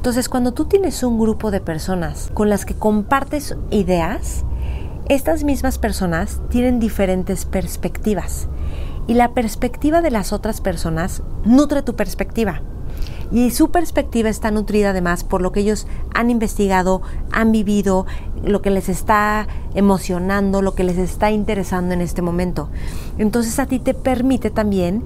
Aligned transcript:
Entonces, 0.00 0.30
cuando 0.30 0.52
tú 0.52 0.64
tienes 0.64 1.02
un 1.02 1.18
grupo 1.18 1.50
de 1.50 1.60
personas 1.60 2.30
con 2.32 2.48
las 2.48 2.64
que 2.64 2.72
compartes 2.72 3.54
ideas, 3.70 4.46
estas 5.10 5.44
mismas 5.44 5.76
personas 5.76 6.40
tienen 6.48 6.80
diferentes 6.80 7.44
perspectivas 7.44 8.48
y 9.06 9.12
la 9.12 9.34
perspectiva 9.34 10.00
de 10.00 10.10
las 10.10 10.32
otras 10.32 10.62
personas 10.62 11.22
nutre 11.44 11.82
tu 11.82 11.96
perspectiva. 11.96 12.62
Y 13.30 13.50
su 13.50 13.70
perspectiva 13.70 14.30
está 14.30 14.50
nutrida 14.50 14.88
además 14.88 15.22
por 15.22 15.42
lo 15.42 15.52
que 15.52 15.60
ellos 15.60 15.86
han 16.14 16.30
investigado, 16.30 17.02
han 17.30 17.52
vivido, 17.52 18.06
lo 18.42 18.62
que 18.62 18.70
les 18.70 18.88
está 18.88 19.48
emocionando, 19.74 20.62
lo 20.62 20.74
que 20.74 20.84
les 20.84 20.96
está 20.96 21.30
interesando 21.30 21.92
en 21.92 22.00
este 22.00 22.22
momento. 22.22 22.70
Entonces 23.18 23.58
a 23.58 23.66
ti 23.66 23.78
te 23.78 23.92
permite 23.92 24.48
también 24.48 25.02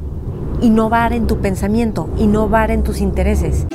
innovar 0.61 1.13
en 1.13 1.27
tu 1.27 1.41
pensamiento, 1.41 2.09
innovar 2.17 2.71
en 2.71 2.85
tus 2.85 3.01
intereses. 3.01 3.67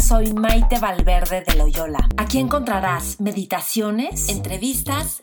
Soy 0.00 0.32
Maite 0.32 0.78
Valverde 0.78 1.42
de 1.46 1.54
Loyola. 1.54 2.08
Aquí 2.16 2.38
encontrarás 2.38 3.20
meditaciones, 3.20 4.28
entrevistas 4.28 5.22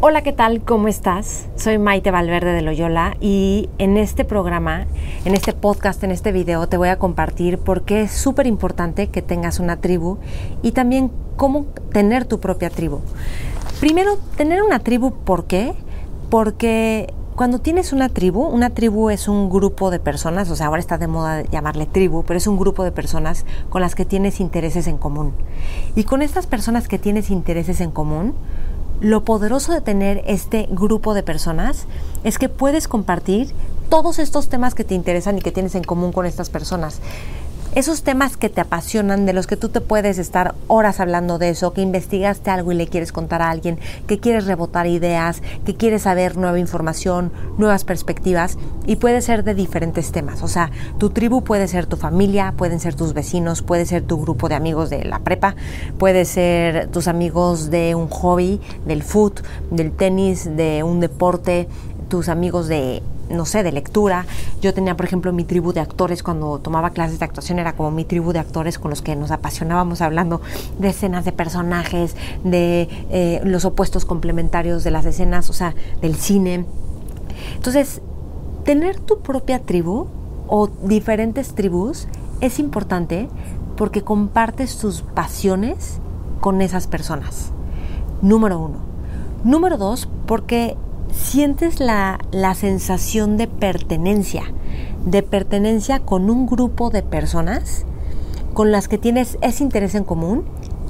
Hola, 0.00 0.22
¿qué 0.22 0.32
tal? 0.32 0.64
¿Cómo 0.64 0.88
estás? 0.88 1.46
Soy 1.56 1.78
Maite 1.78 2.10
Valverde 2.10 2.52
de 2.52 2.62
Loyola 2.62 3.16
y 3.20 3.68
en 3.78 3.96
este 3.96 4.24
programa, 4.24 4.86
en 5.24 5.34
este 5.34 5.52
podcast, 5.52 6.02
en 6.02 6.10
este 6.10 6.32
video 6.32 6.66
te 6.68 6.76
voy 6.76 6.88
a 6.88 6.98
compartir 6.98 7.58
por 7.58 7.84
qué 7.84 8.02
es 8.02 8.12
súper 8.12 8.46
importante 8.46 9.08
que 9.08 9.22
tengas 9.22 9.60
una 9.60 9.80
tribu 9.80 10.18
y 10.62 10.72
también 10.72 11.12
cómo 11.36 11.66
tener 11.92 12.24
tu 12.24 12.40
propia 12.40 12.70
tribu. 12.70 13.00
Primero, 13.78 14.18
tener 14.36 14.62
una 14.62 14.80
tribu, 14.80 15.12
¿por 15.12 15.46
qué? 15.46 15.74
Porque 16.30 17.12
cuando 17.36 17.58
tienes 17.58 17.92
una 17.92 18.08
tribu, 18.08 18.42
una 18.42 18.70
tribu 18.70 19.10
es 19.10 19.26
un 19.26 19.48
grupo 19.48 19.90
de 19.90 19.98
personas, 19.98 20.50
o 20.50 20.56
sea, 20.56 20.66
ahora 20.66 20.80
está 20.80 20.98
de 20.98 21.06
moda 21.06 21.42
llamarle 21.42 21.86
tribu, 21.86 22.24
pero 22.24 22.36
es 22.36 22.46
un 22.46 22.58
grupo 22.58 22.84
de 22.84 22.92
personas 22.92 23.46
con 23.70 23.80
las 23.80 23.94
que 23.94 24.04
tienes 24.04 24.40
intereses 24.40 24.86
en 24.86 24.98
común. 24.98 25.32
Y 25.96 26.04
con 26.04 26.20
estas 26.22 26.46
personas 26.46 26.88
que 26.88 26.98
tienes 26.98 27.30
intereses 27.30 27.80
en 27.80 27.90
común, 27.90 28.34
lo 29.00 29.24
poderoso 29.24 29.72
de 29.72 29.80
tener 29.80 30.22
este 30.26 30.68
grupo 30.70 31.14
de 31.14 31.22
personas 31.22 31.86
es 32.22 32.38
que 32.38 32.48
puedes 32.48 32.86
compartir 32.86 33.52
todos 33.88 34.18
estos 34.18 34.48
temas 34.48 34.74
que 34.74 34.84
te 34.84 34.94
interesan 34.94 35.38
y 35.38 35.40
que 35.40 35.52
tienes 35.52 35.74
en 35.74 35.84
común 35.84 36.12
con 36.12 36.26
estas 36.26 36.50
personas 36.50 37.00
esos 37.74 38.02
temas 38.02 38.36
que 38.36 38.50
te 38.50 38.60
apasionan, 38.60 39.24
de 39.24 39.32
los 39.32 39.46
que 39.46 39.56
tú 39.56 39.70
te 39.70 39.80
puedes 39.80 40.18
estar 40.18 40.54
horas 40.68 41.00
hablando 41.00 41.38
de 41.38 41.48
eso, 41.48 41.72
que 41.72 41.80
investigaste 41.80 42.50
algo 42.50 42.70
y 42.72 42.74
le 42.74 42.86
quieres 42.86 43.12
contar 43.12 43.40
a 43.40 43.48
alguien, 43.48 43.78
que 44.06 44.18
quieres 44.18 44.46
rebotar 44.46 44.86
ideas, 44.86 45.42
que 45.64 45.74
quieres 45.74 46.02
saber 46.02 46.36
nueva 46.36 46.58
información, 46.58 47.32
nuevas 47.56 47.84
perspectivas, 47.84 48.58
y 48.86 48.96
puede 48.96 49.22
ser 49.22 49.42
de 49.42 49.54
diferentes 49.54 50.12
temas. 50.12 50.42
O 50.42 50.48
sea, 50.48 50.70
tu 50.98 51.10
tribu 51.10 51.44
puede 51.44 51.66
ser 51.66 51.86
tu 51.86 51.96
familia, 51.96 52.52
pueden 52.56 52.78
ser 52.78 52.94
tus 52.94 53.14
vecinos, 53.14 53.62
puede 53.62 53.86
ser 53.86 54.02
tu 54.02 54.20
grupo 54.20 54.50
de 54.50 54.54
amigos 54.54 54.90
de 54.90 55.04
la 55.04 55.20
prepa, 55.20 55.54
puede 55.98 56.26
ser 56.26 56.88
tus 56.88 57.08
amigos 57.08 57.70
de 57.70 57.94
un 57.94 58.08
hobby, 58.08 58.60
del 58.86 59.02
foot, 59.02 59.40
del 59.70 59.92
tenis, 59.92 60.44
de 60.56 60.82
un 60.82 61.00
deporte, 61.00 61.68
tus 62.08 62.28
amigos 62.28 62.68
de 62.68 63.02
no 63.32 63.46
sé, 63.46 63.62
de 63.62 63.72
lectura. 63.72 64.26
Yo 64.60 64.72
tenía, 64.74 64.96
por 64.96 65.06
ejemplo, 65.06 65.32
mi 65.32 65.44
tribu 65.44 65.72
de 65.72 65.80
actores 65.80 66.22
cuando 66.22 66.58
tomaba 66.58 66.90
clases 66.90 67.18
de 67.18 67.24
actuación, 67.24 67.58
era 67.58 67.74
como 67.74 67.90
mi 67.90 68.04
tribu 68.04 68.32
de 68.32 68.38
actores 68.38 68.78
con 68.78 68.90
los 68.90 69.02
que 69.02 69.16
nos 69.16 69.30
apasionábamos 69.30 70.00
hablando 70.00 70.40
de 70.78 70.88
escenas 70.88 71.24
de 71.24 71.32
personajes, 71.32 72.16
de 72.44 72.88
eh, 73.10 73.40
los 73.44 73.64
opuestos 73.64 74.04
complementarios 74.04 74.84
de 74.84 74.90
las 74.90 75.04
escenas, 75.06 75.50
o 75.50 75.52
sea, 75.52 75.74
del 76.00 76.14
cine. 76.16 76.64
Entonces, 77.56 78.00
tener 78.64 79.00
tu 79.00 79.20
propia 79.20 79.60
tribu 79.60 80.06
o 80.46 80.68
diferentes 80.82 81.54
tribus 81.54 82.08
es 82.40 82.58
importante 82.58 83.28
porque 83.76 84.02
compartes 84.02 84.76
tus 84.78 85.02
pasiones 85.02 85.98
con 86.40 86.60
esas 86.60 86.86
personas. 86.86 87.52
Número 88.20 88.58
uno. 88.58 88.76
Número 89.44 89.76
dos, 89.76 90.08
porque 90.26 90.76
sientes 91.12 91.78
la, 91.80 92.18
sensación 92.54 93.36
de 93.36 93.46
pertenencia, 93.46 94.44
de 95.04 95.22
pertenencia 95.22 96.00
con 96.00 96.30
un 96.30 96.46
grupo 96.46 96.90
de 96.90 97.02
personas 97.02 97.84
con 98.54 98.70
las 98.70 98.88
que 98.88 98.98
tienes 98.98 99.38
ese 99.40 99.62
interés 99.62 99.94
en 99.94 100.04
común, 100.04 100.44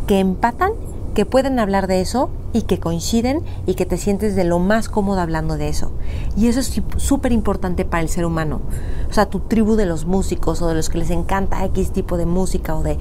que 0.06 0.18
empatan, 0.18 0.72
que 1.14 1.26
pueden 1.26 1.58
hablar 1.58 1.86
de 1.86 2.00
eso 2.00 2.30
y 2.52 2.62
que 2.62 2.80
coinciden 2.80 3.42
y 3.66 3.74
que 3.74 3.86
te 3.86 3.98
sientes 3.98 4.34
de 4.34 4.44
lo 4.44 4.58
más 4.58 4.88
cómodo 4.88 5.20
hablando 5.20 5.56
de 5.56 5.68
eso. 5.68 5.92
Y 6.36 6.48
eso 6.48 6.60
es 6.60 6.82
súper 6.96 7.32
importante 7.32 7.84
para 7.84 8.02
el 8.02 8.08
ser 8.08 8.24
humano. 8.24 8.62
O 9.10 9.12
sea, 9.12 9.26
tu 9.26 9.40
tribu 9.40 9.76
de 9.76 9.86
los 9.86 10.06
músicos 10.06 10.62
o 10.62 10.68
de 10.68 10.74
los 10.74 10.88
que 10.88 10.98
les 10.98 11.10
encanta 11.10 11.64
X 11.66 11.92
tipo 11.92 12.16
de 12.16 12.26
música 12.26 12.74
o 12.74 12.82
de, 12.82 12.98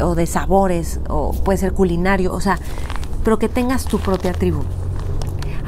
o 0.00 0.14
de 0.14 0.26
sabores 0.26 1.00
o 1.08 1.32
puede 1.32 1.58
ser 1.58 1.72
culinario, 1.72 2.32
o 2.32 2.40
sea, 2.40 2.58
pero 3.24 3.38
que 3.38 3.48
tengas 3.48 3.84
tu 3.84 3.98
propia 3.98 4.32
tribu. 4.32 4.62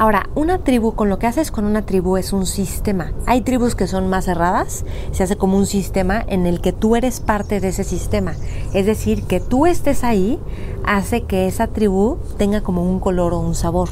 Ahora, 0.00 0.30
una 0.34 0.56
tribu, 0.56 0.94
con 0.94 1.10
lo 1.10 1.18
que 1.18 1.26
haces 1.26 1.50
con 1.50 1.66
una 1.66 1.84
tribu 1.84 2.16
es 2.16 2.32
un 2.32 2.46
sistema. 2.46 3.12
Hay 3.26 3.42
tribus 3.42 3.74
que 3.74 3.86
son 3.86 4.08
más 4.08 4.24
cerradas, 4.24 4.86
se 5.12 5.22
hace 5.22 5.36
como 5.36 5.58
un 5.58 5.66
sistema 5.66 6.24
en 6.26 6.46
el 6.46 6.62
que 6.62 6.72
tú 6.72 6.96
eres 6.96 7.20
parte 7.20 7.60
de 7.60 7.68
ese 7.68 7.84
sistema. 7.84 8.32
Es 8.72 8.86
decir, 8.86 9.24
que 9.24 9.40
tú 9.40 9.66
estés 9.66 10.02
ahí 10.02 10.40
hace 10.86 11.24
que 11.24 11.46
esa 11.46 11.66
tribu 11.66 12.16
tenga 12.38 12.62
como 12.62 12.82
un 12.82 12.98
color 12.98 13.34
o 13.34 13.40
un 13.40 13.54
sabor. 13.54 13.90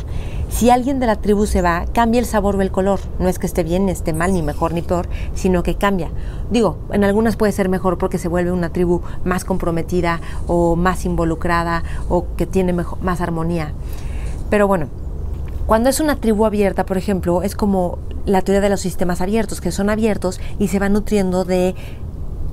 Si 0.48 0.70
alguien 0.70 0.98
de 0.98 1.06
la 1.06 1.16
tribu 1.16 1.44
se 1.44 1.60
va, 1.60 1.84
cambia 1.92 2.20
el 2.20 2.26
sabor 2.26 2.56
o 2.56 2.62
el 2.62 2.70
color. 2.70 3.00
No 3.19 3.28
es 3.28 3.38
que 3.38 3.46
esté 3.46 3.62
bien, 3.62 3.90
esté 3.90 4.14
mal, 4.14 4.32
ni 4.32 4.40
mejor 4.40 4.72
ni 4.72 4.80
peor, 4.80 5.10
sino 5.34 5.62
que 5.62 5.75
cambia. 5.75 6.08
Digo, 6.50 6.78
en 6.90 7.04
algunas 7.04 7.36
puede 7.36 7.52
ser 7.52 7.69
mejor 7.69 7.98
porque 7.98 8.16
se 8.16 8.28
vuelve 8.28 8.50
una 8.50 8.70
tribu 8.70 9.02
más 9.26 9.44
comprometida 9.44 10.22
o 10.46 10.75
más 10.75 11.04
involucrada 11.04 11.82
o 12.08 12.34
que 12.34 12.46
tiene 12.46 12.72
más 12.72 13.20
armonía. 13.20 13.75
Pero 14.48 14.66
bueno, 14.66 14.86
cuando 15.69 15.91
es 15.91 16.01
una 16.01 16.17
tribu 16.17 16.47
abierta, 16.47 16.87
por 16.87 16.97
ejemplo, 16.97 17.43
es 17.43 17.55
como 17.55 17.99
la 18.25 18.41
teoría 18.41 18.62
de 18.62 18.71
los 18.71 18.81
sistemas 18.81 19.21
abiertos, 19.21 19.61
que 19.61 19.71
son 19.71 19.91
abiertos 19.91 20.41
y 20.59 20.69
se 20.69 20.79
van 20.79 20.95
nutriendo 20.95 21.45
de 21.45 21.75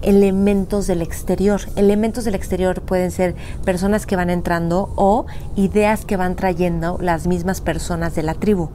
elementos 0.02 0.86
del 0.86 1.02
exterior. 1.02 1.62
Elementos 1.78 2.26
del 2.26 2.36
exterior 2.36 2.82
pueden 2.82 3.12
ser 3.12 3.34
personas 3.64 4.06
que 4.06 4.18
van 4.18 4.30
entrando 4.30 4.92
o 4.98 5.28
ideas 5.56 6.04
que 6.04 6.18
van 6.18 6.36
trayendo 6.36 6.98
las 7.00 7.26
mismas 7.26 7.62
personas 7.62 8.16
de 8.16 8.24
la 8.24 8.34
tribu. 8.34 8.68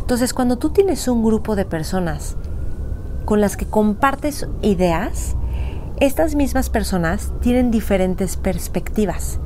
Entonces, 0.00 0.34
cuando 0.34 0.58
tú 0.58 0.70
tienes 0.70 1.06
un 1.06 1.22
grupo 1.22 1.54
de 1.54 1.64
personas 1.64 2.34
con 3.26 3.40
las 3.40 3.56
que 3.56 3.66
compartes 3.66 4.48
ideas, 4.60 5.36
estas 6.00 6.34
mismas 6.34 6.68
personas 6.68 7.32
tienen 7.42 7.70
diferentes 7.70 8.36
perspectivas 8.36 9.38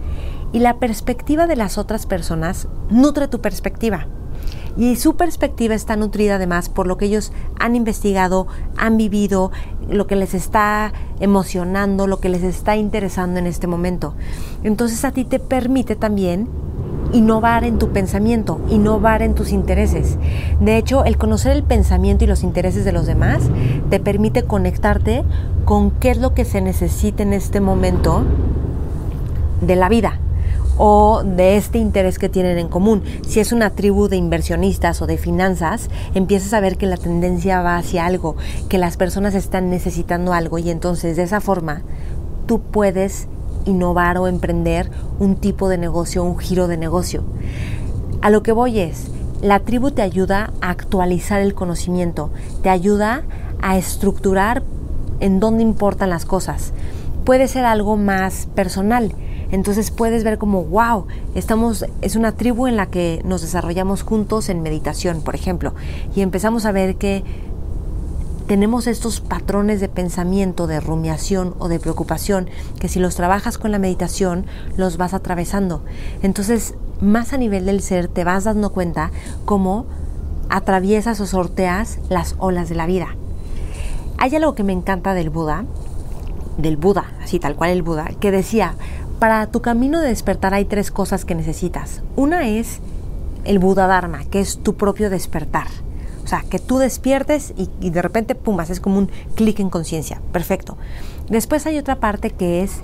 y 0.55 0.61
la 0.61 0.79
perspectiva 0.79 1.47
de 1.47 1.57
las 1.57 1.77
otras 1.77 2.07
personas 2.07 2.67
nutre 2.89 3.29
tu 3.29 3.43
perspectiva. 3.43 4.07
Y 4.77 4.97
su 4.97 5.17
perspectiva 5.17 5.75
está 5.75 5.97
nutrida 5.97 6.37
además 6.37 6.69
por 6.69 6.87
lo 6.87 6.97
que 6.97 7.07
ellos 7.07 7.33
han 7.59 7.77
investigado, 7.77 8.47
han 8.77 8.97
vivido, 8.97 9.51
lo 9.89 10.07
que 10.07 10.17
les 10.17 10.35
está 10.35 10.93
emocionando, 11.21 12.07
lo 12.07 12.21
que 12.21 12.29
les 12.29 12.43
está 12.43 12.77
interesando 12.77 13.39
en 13.39 13.47
este 13.47 13.67
momento. 13.67 14.15
Entonces 14.63 15.05
a 15.05 15.13
ti 15.13 15.25
te 15.25 15.39
permite 15.39 15.97
también 15.97 16.49
innovar 17.13 17.65
en 17.65 17.79
tu 17.79 17.91
pensamiento, 17.91 18.61
innovar 18.71 19.23
en 19.23 19.35
tus 19.35 19.53
intereses. 19.53 20.17
De 20.61 20.79
hecho, 20.79 21.05
el 21.05 21.19
conocer 21.19 21.53
el 21.53 21.63
pensamiento 21.63 22.25
y 22.25 22.27
los 22.27 22.43
intereses 22.43 22.85
de 22.85 22.93
los 22.93 23.07
demás 23.07 23.43
te 23.91 24.01
permite 24.01 24.45
conectarte 24.45 25.23
con 25.67 25.91
qué 25.91 26.11
es 26.11 26.19
lo 26.19 26.33
que 26.33 26.45
se 26.45 26.61
necesita 26.61 27.23
en 27.23 27.35
este 27.35 27.61
momento 27.61 28.25
de 29.61 29.77
la 29.77 29.89
vida 29.89 30.19
o 30.79 31.23
de 31.25 31.57
este 31.57 31.79
interés 31.79 32.19
que 32.19 32.29
tienen 32.29 32.59
en 32.59 32.69
común. 32.69 33.03
Si 33.27 33.41
es 33.41 33.53
una 33.53 33.71
tribu 33.71 34.09
de 34.09 34.17
inversionistas 34.17 35.03
o 35.03 35.07
de 35.07 35.19
finanzas, 35.19 35.89
empiezas 36.15 36.53
a 36.53 36.61
ver 36.61 36.77
que 36.77 36.87
la 36.87 36.97
tendencia 36.97 37.63
va 37.63 37.77
hacia 37.77 38.07
algo, 38.07 38.37
que 38.69 38.79
las 38.79 38.97
personas 38.97 39.35
están 39.35 39.71
necesitando 39.71 40.33
algo 40.33 40.59
y 40.59 40.71
entonces 40.71 41.17
de 41.17 41.23
esa 41.25 41.41
forma 41.41 41.83
tú 42.47 42.61
puedes 42.61 43.29
innovar 43.65 44.19
o 44.19 44.27
emprender 44.27 44.91
un 45.19 45.37
tipo 45.37 45.69
de 45.69 45.79
negocio, 45.79 46.25
un 46.25 46.39
giro 46.39 46.69
de 46.69 46.77
negocio. 46.77 47.23
A 48.21 48.31
lo 48.31 48.43
que 48.43 48.53
voy 48.53 48.81
es, 48.81 49.09
la 49.41 49.61
tribu 49.61 49.91
te 49.91 50.03
ayuda 50.03 50.53
a 50.61 50.71
actualizar 50.71 51.41
el 51.41 51.55
conocimiento, 51.55 52.31
te 52.63 52.71
ayuda 52.71 53.23
a 53.61 53.77
estructurar 53.77 54.63
en 55.21 55.41
dónde 55.41 55.63
importan 55.63 56.11
las 56.11 56.25
cosas. 56.25 56.73
Puede 57.25 57.49
ser 57.49 57.65
algo 57.65 57.97
más 57.97 58.49
personal. 58.55 59.15
Entonces 59.53 59.91
puedes 59.91 60.25
ver 60.25 60.39
como, 60.39 60.65
wow, 60.65 61.07
estamos, 61.35 61.85
es 62.01 62.17
una 62.17 62.33
tribu 62.33 62.67
en 62.67 62.77
la 62.77 62.87
que 62.87 63.23
nos 63.25 63.43
desarrollamos 63.43 64.03
juntos 64.03 64.49
en 64.49 64.63
meditación, 64.63 65.21
por 65.21 65.35
ejemplo, 65.35 65.75
y 66.17 66.23
empezamos 66.23 66.65
a 66.65 66.73
ver 66.73 66.97
que 66.97 67.23
tenemos 68.49 68.87
estos 68.87 69.21
patrones 69.21 69.81
de 69.81 69.89
pensamiento, 69.89 70.67
de 70.67 70.81
rumiación 70.81 71.55
o 71.59 71.69
de 71.69 71.79
preocupación, 71.79 72.49
que 72.81 72.89
si 72.89 72.99
los 72.99 73.15
trabajas 73.15 73.59
con 73.59 73.71
la 73.71 73.79
meditación, 73.79 74.47
los 74.77 74.97
vas 74.97 75.15
atravesando. 75.15 75.85
Entonces, 76.23 76.75
más 77.01 77.33
a 77.33 77.37
nivel 77.37 77.67
del 77.67 77.83
ser, 77.83 78.09
te 78.09 78.25
vas 78.25 78.45
dando 78.45 78.71
cuenta 78.73 79.11
cómo 79.45 79.87
atraviesas 80.49 81.21
o 81.21 81.27
sorteas 81.27 81.99
las 82.09 82.37
olas 82.39 82.69
de 82.69 82.75
la 82.75 82.87
vida. 82.87 83.09
Hay 84.19 84.35
algo 84.35 84.55
que 84.55 84.65
me 84.65 84.73
encanta 84.73 85.15
del 85.15 85.31
Buda, 85.31 85.65
del 86.59 86.77
Buda, 86.77 87.13
así 87.23 87.39
tal 87.39 87.57
cual 87.57 87.71
el 87.71 87.83
Buda, 87.83 88.11
que 88.21 88.31
decía, 88.31 88.75
para 89.23 89.47
tu 89.47 89.63
camino 89.63 90.01
de 90.01 90.09
despertar 90.09 90.53
hay 90.53 90.65
tres 90.65 90.91
cosas 90.91 91.25
que 91.25 91.37
necesitas. 91.37 92.03
Una 92.17 92.49
es 92.49 92.81
el 93.45 93.61
Buda 93.61 93.87
Dharma, 93.87 94.25
que 94.25 94.41
es 94.41 94.59
tu 94.59 94.75
propio 94.75 95.11
despertar. 95.11 95.69
O 96.25 96.27
sea, 96.27 96.43
que 96.51 96.59
tú 96.59 96.79
despiertes 96.79 97.55
y, 97.57 97.91
de 97.91 98.03
repente, 98.03 98.35
pum, 98.35 98.59
haces 98.59 98.81
como 98.81 98.99
un 98.99 99.13
clic 99.37 99.61
en 99.61 99.71
conciencia. 99.71 100.21
Perfecto. 100.33 100.77
Después 101.29 101.67
hay 101.67 101.79
otra 101.79 102.01
parte 102.01 102.31
que 102.31 102.65
es 102.65 102.81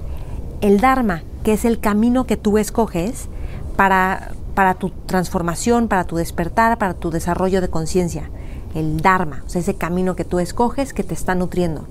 el 0.61 0.79
Dharma, 0.79 1.25
que 1.43 1.55
es 1.55 1.65
el 1.65 1.81
camino 1.81 2.25
que 2.25 2.37
tú 2.37 2.57
escoges 2.57 3.27
para, 3.75 4.31
para 4.55 4.75
tu 4.75 4.91
transformación, 4.91 5.89
para 5.89 6.05
tu 6.05 6.15
despertar, 6.15 6.79
para 6.79 6.95
tu 6.95 7.11
desarrollo 7.11 7.61
de 7.61 7.69
conciencia. 7.69 8.31
El 8.77 9.01
Dharma, 9.01 9.43
o 9.45 9.49
sea, 9.49 9.61
ese 9.61 9.75
camino 9.75 10.15
que 10.15 10.25
tú 10.25 10.39
escoges 10.39 10.93
que 10.93 11.03
te 11.03 11.15
está 11.15 11.35
nutriendo. 11.35 11.89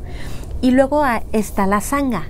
Y 0.61 0.71
luego 0.71 1.03
está 1.33 1.67
la 1.67 1.81
Sangha, 1.81 2.27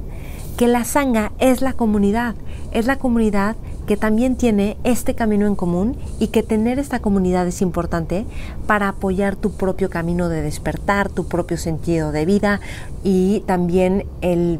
que 0.57 0.67
la 0.67 0.83
Sangha 0.83 1.31
es 1.37 1.61
la 1.61 1.73
comunidad, 1.73 2.33
es 2.71 2.87
la 2.87 2.97
comunidad 2.97 3.55
que 3.85 3.95
también 3.95 4.35
tiene 4.35 4.75
este 4.83 5.13
camino 5.13 5.45
en 5.45 5.55
común 5.55 5.95
y 6.19 6.27
que 6.27 6.43
tener 6.43 6.79
esta 6.79 6.99
comunidad 6.99 7.47
es 7.47 7.61
importante 7.61 8.25
para 8.65 8.89
apoyar 8.89 9.35
tu 9.35 9.51
propio 9.51 9.89
camino 9.89 10.27
de 10.29 10.41
despertar, 10.41 11.09
tu 11.09 11.27
propio 11.27 11.57
sentido 11.57 12.11
de 12.11 12.25
vida 12.25 12.59
y 13.03 13.43
también 13.45 14.05
el, 14.21 14.59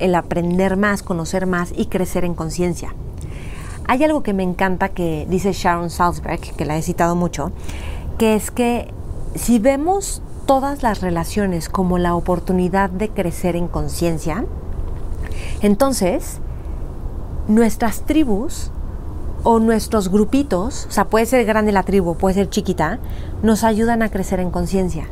el 0.00 0.14
aprender 0.14 0.76
más, 0.76 1.02
conocer 1.02 1.46
más 1.46 1.72
y 1.76 1.86
crecer 1.86 2.24
en 2.24 2.34
conciencia. 2.34 2.94
Hay 3.86 4.02
algo 4.02 4.22
que 4.22 4.32
me 4.32 4.42
encanta 4.42 4.88
que 4.88 5.26
dice 5.28 5.52
Sharon 5.52 5.90
Salzberg, 5.90 6.40
que 6.40 6.64
la 6.64 6.78
he 6.78 6.82
citado 6.82 7.14
mucho, 7.14 7.52
que 8.18 8.34
es 8.34 8.50
que 8.50 8.88
si 9.34 9.58
vemos 9.58 10.22
todas 10.46 10.82
las 10.82 11.02
relaciones 11.02 11.68
como 11.68 11.98
la 11.98 12.14
oportunidad 12.14 12.88
de 12.90 13.10
crecer 13.10 13.54
en 13.54 13.68
conciencia, 13.68 14.44
entonces 15.62 16.38
nuestras 17.48 18.02
tribus 18.02 18.70
o 19.42 19.58
nuestros 19.58 20.10
grupitos, 20.10 20.86
o 20.88 20.92
sea, 20.92 21.06
puede 21.06 21.26
ser 21.26 21.44
grande 21.44 21.72
la 21.72 21.82
tribu, 21.82 22.14
puede 22.16 22.34
ser 22.34 22.50
chiquita, 22.50 22.98
nos 23.42 23.64
ayudan 23.64 24.02
a 24.02 24.10
crecer 24.10 24.40
en 24.40 24.50
conciencia. 24.50 25.06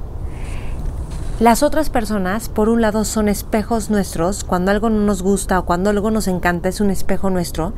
Las 1.41 1.63
otras 1.63 1.89
personas, 1.89 2.49
por 2.49 2.69
un 2.69 2.81
lado, 2.81 3.05
son 3.05 3.29
espejos 3.29 3.91
nuestros, 3.91 4.43
cuando 4.43 4.73
algo 4.73 4.91
no 4.91 5.01
nos 5.01 5.23
gusta 5.23 5.59
o 5.61 5.65
cuando 5.65 5.91
algo 5.91 6.11
nos 6.11 6.27
encanta 6.27 6.69
es 6.69 6.81
un 6.81 6.91
espejo 6.91 7.31
nuestro, 7.31 7.75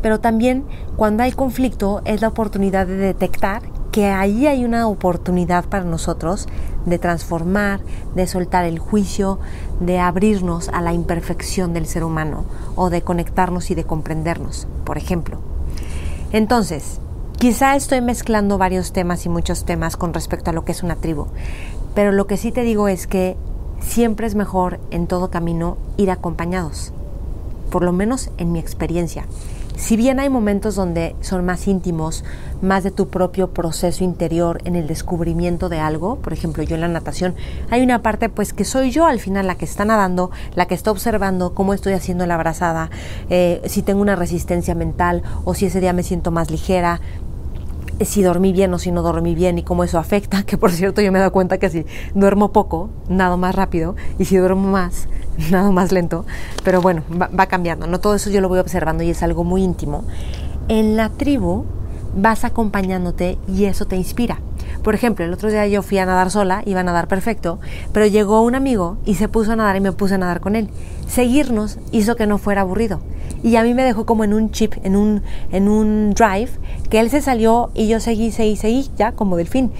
pero 0.00 0.20
también 0.20 0.64
cuando 0.96 1.22
hay 1.22 1.32
conflicto 1.32 2.00
es 2.04 2.22
la 2.22 2.28
oportunidad 2.28 2.86
de 2.86 2.96
detectar 2.96 3.62
que 3.94 4.06
ahí 4.06 4.48
hay 4.48 4.64
una 4.64 4.88
oportunidad 4.88 5.66
para 5.66 5.84
nosotros 5.84 6.48
de 6.84 6.98
transformar, 6.98 7.78
de 8.16 8.26
soltar 8.26 8.64
el 8.64 8.80
juicio, 8.80 9.38
de 9.78 10.00
abrirnos 10.00 10.68
a 10.70 10.80
la 10.80 10.92
imperfección 10.92 11.72
del 11.72 11.86
ser 11.86 12.02
humano 12.02 12.44
o 12.74 12.90
de 12.90 13.02
conectarnos 13.02 13.70
y 13.70 13.76
de 13.76 13.84
comprendernos, 13.84 14.66
por 14.82 14.98
ejemplo. 14.98 15.38
Entonces, 16.32 16.98
quizá 17.38 17.76
estoy 17.76 18.00
mezclando 18.00 18.58
varios 18.58 18.92
temas 18.92 19.26
y 19.26 19.28
muchos 19.28 19.64
temas 19.64 19.96
con 19.96 20.12
respecto 20.12 20.50
a 20.50 20.54
lo 20.54 20.64
que 20.64 20.72
es 20.72 20.82
una 20.82 20.96
tribu, 20.96 21.28
pero 21.94 22.10
lo 22.10 22.26
que 22.26 22.36
sí 22.36 22.50
te 22.50 22.62
digo 22.62 22.88
es 22.88 23.06
que 23.06 23.36
siempre 23.78 24.26
es 24.26 24.34
mejor 24.34 24.80
en 24.90 25.06
todo 25.06 25.30
camino 25.30 25.76
ir 25.98 26.10
acompañados, 26.10 26.92
por 27.70 27.84
lo 27.84 27.92
menos 27.92 28.30
en 28.38 28.50
mi 28.50 28.58
experiencia. 28.58 29.26
Si 29.76 29.96
bien 29.96 30.20
hay 30.20 30.30
momentos 30.30 30.76
donde 30.76 31.16
son 31.20 31.44
más 31.44 31.66
íntimos, 31.66 32.24
más 32.62 32.84
de 32.84 32.92
tu 32.92 33.08
propio 33.08 33.50
proceso 33.50 34.04
interior 34.04 34.60
en 34.64 34.76
el 34.76 34.86
descubrimiento 34.86 35.68
de 35.68 35.80
algo, 35.80 36.16
por 36.16 36.32
ejemplo 36.32 36.62
yo 36.62 36.76
en 36.76 36.80
la 36.80 36.88
natación, 36.88 37.34
hay 37.70 37.82
una 37.82 38.00
parte 38.00 38.28
pues 38.28 38.52
que 38.52 38.64
soy 38.64 38.92
yo 38.92 39.04
al 39.04 39.18
final 39.18 39.48
la 39.48 39.56
que 39.56 39.64
está 39.64 39.84
nadando, 39.84 40.30
la 40.54 40.66
que 40.66 40.74
está 40.74 40.92
observando 40.92 41.54
cómo 41.54 41.74
estoy 41.74 41.94
haciendo 41.94 42.24
la 42.24 42.36
abrazada, 42.36 42.88
eh, 43.30 43.62
si 43.66 43.82
tengo 43.82 44.00
una 44.00 44.14
resistencia 44.14 44.76
mental 44.76 45.22
o 45.44 45.54
si 45.54 45.66
ese 45.66 45.80
día 45.80 45.92
me 45.92 46.04
siento 46.04 46.30
más 46.30 46.52
ligera, 46.52 47.00
si 48.00 48.22
dormí 48.22 48.52
bien 48.52 48.72
o 48.74 48.78
si 48.78 48.90
no 48.90 49.02
dormí 49.02 49.34
bien 49.34 49.58
y 49.58 49.64
cómo 49.64 49.84
eso 49.84 49.98
afecta, 49.98 50.42
que 50.46 50.56
por 50.56 50.70
cierto 50.70 51.00
yo 51.00 51.10
me 51.10 51.18
he 51.18 51.20
dado 51.20 51.32
cuenta 51.32 51.58
que 51.58 51.68
si 51.68 51.84
duermo 52.14 52.52
poco, 52.52 52.90
nado 53.08 53.36
más 53.36 53.54
rápido 53.54 53.96
y 54.18 54.24
si 54.24 54.36
duermo 54.36 54.70
más, 54.70 55.08
nada 55.50 55.70
más 55.70 55.92
lento, 55.92 56.24
pero 56.62 56.80
bueno, 56.80 57.02
va, 57.10 57.46
cambiando, 57.46 57.86
¿no? 57.86 58.00
Todo 58.00 58.14
eso 58.14 58.30
yo 58.30 58.40
lo 58.40 58.48
voy 58.48 58.58
observando 58.58 59.02
y 59.02 59.10
es 59.10 59.22
algo 59.22 59.44
muy 59.44 59.62
íntimo. 59.62 60.04
En 60.68 60.96
la 60.96 61.10
tribu 61.10 61.64
vas 62.16 62.44
acompañándote 62.44 63.38
y 63.48 63.64
eso 63.64 63.86
te 63.86 63.96
inspira. 63.96 64.38
Por 64.82 64.94
ejemplo, 64.94 65.24
el 65.24 65.32
otro 65.32 65.50
día 65.50 65.66
yo 65.66 65.82
fui 65.82 65.98
a 65.98 66.06
nadar 66.06 66.30
sola, 66.30 66.62
iba 66.66 66.80
a 66.80 66.84
nadar 66.84 67.08
perfecto, 67.08 67.58
pero 67.92 68.06
llegó 68.06 68.42
un 68.42 68.54
amigo 68.54 68.98
y 69.04 69.14
se 69.14 69.28
puso 69.28 69.52
a 69.52 69.56
nadar 69.56 69.76
y 69.76 69.80
me 69.80 69.92
puse 69.92 70.14
a 70.14 70.18
nadar 70.18 70.40
con 70.40 70.56
él. 70.56 70.68
Seguirnos 71.08 71.78
hizo 71.90 72.16
que 72.16 72.26
no 72.26 72.38
fuera 72.38 72.60
aburrido. 72.60 73.00
Y 73.42 73.56
a 73.56 73.62
mí 73.62 73.74
me 73.74 73.82
dejó 73.82 74.06
como 74.06 74.24
en 74.24 74.34
un 74.34 74.50
chip, 74.50 74.74
en 74.84 74.96
un, 74.96 75.22
en 75.52 75.68
un 75.68 76.12
drive, 76.14 76.50
que 76.90 77.00
él 77.00 77.10
se 77.10 77.20
salió 77.20 77.70
y 77.74 77.88
yo 77.88 78.00
seguí, 78.00 78.30
seguí, 78.30 78.56
seguí, 78.56 78.90
ya 78.96 79.12
como 79.12 79.36
delfín. 79.36 79.72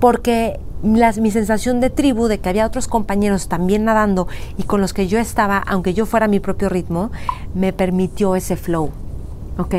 Porque 0.00 0.60
mi 0.82 1.30
sensación 1.30 1.80
de 1.80 1.90
tribu, 1.90 2.28
de 2.28 2.38
que 2.38 2.48
había 2.48 2.66
otros 2.66 2.88
compañeros 2.88 3.48
también 3.48 3.84
nadando 3.84 4.28
y 4.56 4.62
con 4.62 4.80
los 4.80 4.92
que 4.92 5.08
yo 5.08 5.18
estaba, 5.18 5.58
aunque 5.58 5.94
yo 5.94 6.06
fuera 6.06 6.28
mi 6.28 6.40
propio 6.40 6.68
ritmo, 6.68 7.10
me 7.54 7.72
permitió 7.72 8.36
ese 8.36 8.56
flow. 8.56 8.90
¿Ok? 9.58 9.74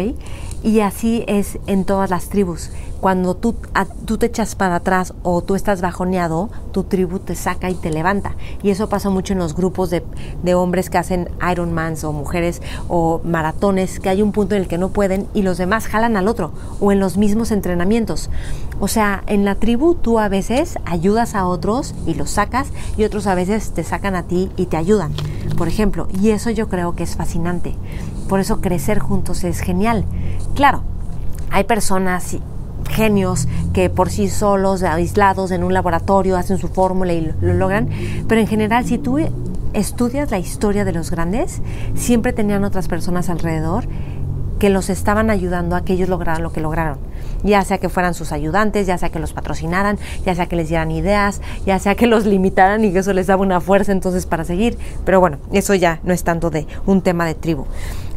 Y 0.61 0.81
así 0.81 1.23
es 1.27 1.57
en 1.67 1.85
todas 1.85 2.09
las 2.09 2.29
tribus. 2.29 2.69
Cuando 2.99 3.33
tú, 3.33 3.55
tú 4.03 4.17
te 4.17 4.25
echas 4.25 4.55
para 4.55 4.75
atrás 4.75 5.13
o 5.23 5.41
tú 5.41 5.55
estás 5.55 5.79
bajoneado, 5.79 6.49
tu 6.73 6.83
tribu 6.83 7.19
te 7.19 7.33
saca 7.33 7.69
y 7.69 7.75
te 7.75 7.91
levanta. 7.91 8.35
Y 8.61 8.71
eso 8.71 8.89
pasa 8.89 9.09
mucho 9.09 9.31
en 9.31 9.39
los 9.39 9.55
grupos 9.55 9.89
de, 9.89 10.03
de 10.43 10.53
hombres 10.53 10.89
que 10.89 10.97
hacen 10.97 11.29
Ironmans 11.49 12.03
o 12.03 12.11
mujeres 12.11 12.61
o 12.89 13.21
maratones, 13.23 14.01
que 14.01 14.09
hay 14.09 14.21
un 14.21 14.33
punto 14.33 14.55
en 14.55 14.63
el 14.63 14.67
que 14.67 14.77
no 14.77 14.89
pueden 14.89 15.27
y 15.33 15.43
los 15.43 15.57
demás 15.57 15.87
jalan 15.87 16.17
al 16.17 16.27
otro 16.27 16.51
o 16.81 16.91
en 16.91 16.99
los 16.99 17.15
mismos 17.15 17.51
entrenamientos. 17.51 18.29
O 18.81 18.89
sea, 18.89 19.23
en 19.27 19.45
la 19.45 19.55
tribu 19.55 19.95
tú 19.95 20.19
a 20.19 20.27
veces 20.27 20.77
ayudas 20.83 21.35
a 21.35 21.45
otros 21.45 21.95
y 22.05 22.15
los 22.15 22.31
sacas 22.31 22.67
y 22.97 23.05
otros 23.05 23.27
a 23.27 23.35
veces 23.35 23.71
te 23.71 23.85
sacan 23.85 24.15
a 24.15 24.23
ti 24.23 24.51
y 24.57 24.65
te 24.65 24.75
ayudan, 24.75 25.13
por 25.57 25.69
ejemplo. 25.69 26.09
Y 26.21 26.31
eso 26.31 26.49
yo 26.49 26.67
creo 26.67 26.95
que 26.95 27.03
es 27.03 27.15
fascinante. 27.15 27.75
Por 28.29 28.39
eso 28.39 28.61
crecer 28.61 28.99
juntos 28.99 29.43
es 29.43 29.59
genial. 29.59 30.05
Claro, 30.53 30.83
hay 31.51 31.63
personas 31.65 32.37
genios 32.89 33.47
que 33.73 33.89
por 33.89 34.09
sí 34.09 34.29
solos, 34.29 34.83
aislados 34.83 35.51
en 35.51 35.63
un 35.63 35.73
laboratorio, 35.73 36.37
hacen 36.37 36.59
su 36.59 36.69
fórmula 36.69 37.13
y 37.13 37.33
lo, 37.41 37.53
logran, 37.53 37.89
pero 38.27 38.39
en 38.39 38.47
general 38.47 38.85
si 38.85 38.99
tú 38.99 39.17
estudias 39.73 40.31
la 40.31 40.37
historia 40.37 40.85
de 40.85 40.93
los 40.93 41.11
grandes, 41.11 41.61
siempre 41.95 42.31
tenían 42.31 42.63
otras 42.63 42.87
personas 42.87 43.29
alrededor 43.29 43.85
que 44.59 44.69
los 44.69 44.89
estaban 44.89 45.29
ayudando 45.29 45.75
a 45.75 45.83
que 45.83 45.93
ellos 45.93 46.09
lograran 46.09 46.43
lo 46.43 46.51
que 46.51 46.61
lograron. 46.61 47.08
Ya 47.43 47.63
sea 47.63 47.77
que 47.77 47.89
fueran 47.89 48.13
sus 48.13 48.31
ayudantes, 48.31 48.87
ya 48.87 48.97
sea 48.97 49.09
que 49.09 49.19
los 49.19 49.33
patrocinaran, 49.33 49.97
ya 50.25 50.35
sea 50.35 50.47
que 50.47 50.55
les 50.55 50.69
dieran 50.69 50.91
ideas, 50.91 51.41
ya 51.65 51.79
sea 51.79 51.95
que 51.95 52.07
los 52.07 52.25
limitaran 52.33 52.83
y 52.83 52.91
que 52.91 52.99
eso 52.99 53.13
les 53.13 53.27
daba 53.27 53.41
una 53.41 53.61
fuerza 53.61 53.91
entonces 53.91 54.25
para 54.25 54.43
seguir. 54.43 54.77
Pero 55.05 55.19
bueno, 55.19 55.37
eso 55.51 55.73
ya 55.75 55.99
no 56.03 56.13
es 56.13 56.23
tanto 56.23 56.49
de 56.49 56.67
un 56.85 57.01
tema 57.01 57.25
de 57.25 57.35
tribu. 57.35 57.65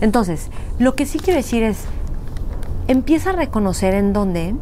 Entonces, 0.01 0.49
lo 0.79 0.95
que 0.95 1.07
sí 1.07 1.19
quiero 1.19 1.39
decir 1.39 1.63
es, 1.63 1.85
empieza 2.89 3.31
a 3.31 3.35
reconocer 3.35 3.95
en 3.95 4.13
dónde 4.13 4.55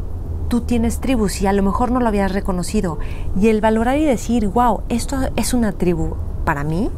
tú 0.49 0.61
tienes 0.61 0.99
tribus 0.99 1.41
y 1.41 1.47
a 1.47 1.53
lo 1.53 1.63
mejor 1.63 1.91
no 1.91 1.99
lo 1.99 2.07
habías 2.07 2.31
reconocido. 2.31 2.99
Y 3.39 3.47
el 3.47 3.61
valorar 3.61 3.97
y 3.97 4.05
decir, 4.05 4.47
wow, 4.49 4.81
esto 4.89 5.17
es 5.35 5.53
una 5.53 5.71
tribu 5.71 6.15
para 6.43 6.63
mí, 6.63 6.91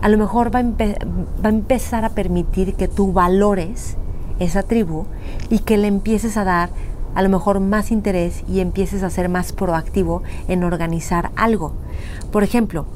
a 0.00 0.08
lo 0.08 0.18
mejor 0.18 0.54
va 0.54 0.60
a, 0.60 1.48
empezar 1.48 2.04
a 2.04 2.10
permitir 2.10 2.74
que 2.74 2.88
tú 2.88 3.12
valores 3.12 3.96
esa 4.38 4.62
tribu 4.62 5.04
y 5.50 5.60
que 5.60 5.76
le 5.76 5.88
empieces 5.88 6.36
a 6.36 6.44
dar 6.44 6.70
a 7.14 7.22
lo 7.22 7.28
mejor 7.28 7.60
más 7.60 7.90
interés 7.90 8.42
y 8.48 8.60
empieces 8.60 9.02
a 9.02 9.10
ser 9.10 9.28
más 9.28 9.52
proactivo 9.52 10.22
en 10.48 10.64
organizar 10.64 11.30
algo. 11.36 11.72
Por 12.32 12.42
ejemplo, 12.42 12.86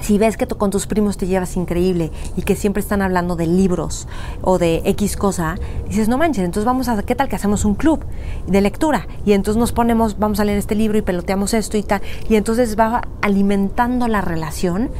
si 0.00 0.18
ves 0.18 0.36
que 0.36 0.46
con 0.46 0.70
tus 0.70 0.86
primos 0.86 1.16
te 1.16 1.26
llevas 1.26 1.56
increíble 1.56 2.10
y 2.36 2.42
que 2.42 2.56
siempre 2.56 2.80
están 2.80 3.00
hablando 3.00 3.36
de 3.36 3.46
libros 3.46 4.06
o 4.42 4.58
de 4.58 4.82
X 4.84 5.16
cosa, 5.16 5.54
dices, 5.88 6.08
no 6.08 6.18
manches, 6.18 6.44
entonces 6.44 6.66
vamos 6.66 6.88
a, 6.88 7.02
¿qué 7.02 7.14
tal 7.14 7.28
que 7.28 7.36
hacemos 7.36 7.64
un 7.64 7.74
club 7.74 8.04
de 8.46 8.60
lectura? 8.60 9.06
Y 9.24 9.32
entonces 9.32 9.58
nos 9.58 9.72
ponemos, 9.72 10.18
vamos 10.18 10.40
a 10.40 10.44
leer 10.44 10.58
este 10.58 10.74
libro 10.74 10.98
y 10.98 11.02
peloteamos 11.02 11.54
esto 11.54 11.78
y 11.78 11.82
tal. 11.82 12.02
Y 12.28 12.34
entonces 12.34 12.78
va 12.78 13.02
alimentando 13.22 14.08
la 14.08 14.20
relación 14.20 14.90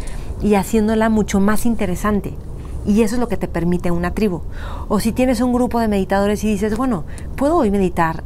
y 0.43 0.54
haciéndola 0.54 1.11
mucho 1.11 1.40
más 1.40 1.66
interesante. 1.66 2.35
Y 2.87 3.03
eso 3.03 3.17
es 3.17 3.21
lo 3.21 3.29
que 3.29 3.37
te 3.37 3.49
permite 3.49 3.91
una 3.91 4.12
tribu. 4.12 4.43
O 4.88 5.00
si 5.00 5.12
tienes 5.12 5.41
un 5.41 5.53
grupo 5.53 5.81
de 5.81 5.88
meditadores 5.88 6.45
y 6.45 6.49
dices, 6.49 6.76
bueno, 6.76 7.05
puedo 7.37 7.57
hoy 7.57 7.71
meditar 7.71 8.23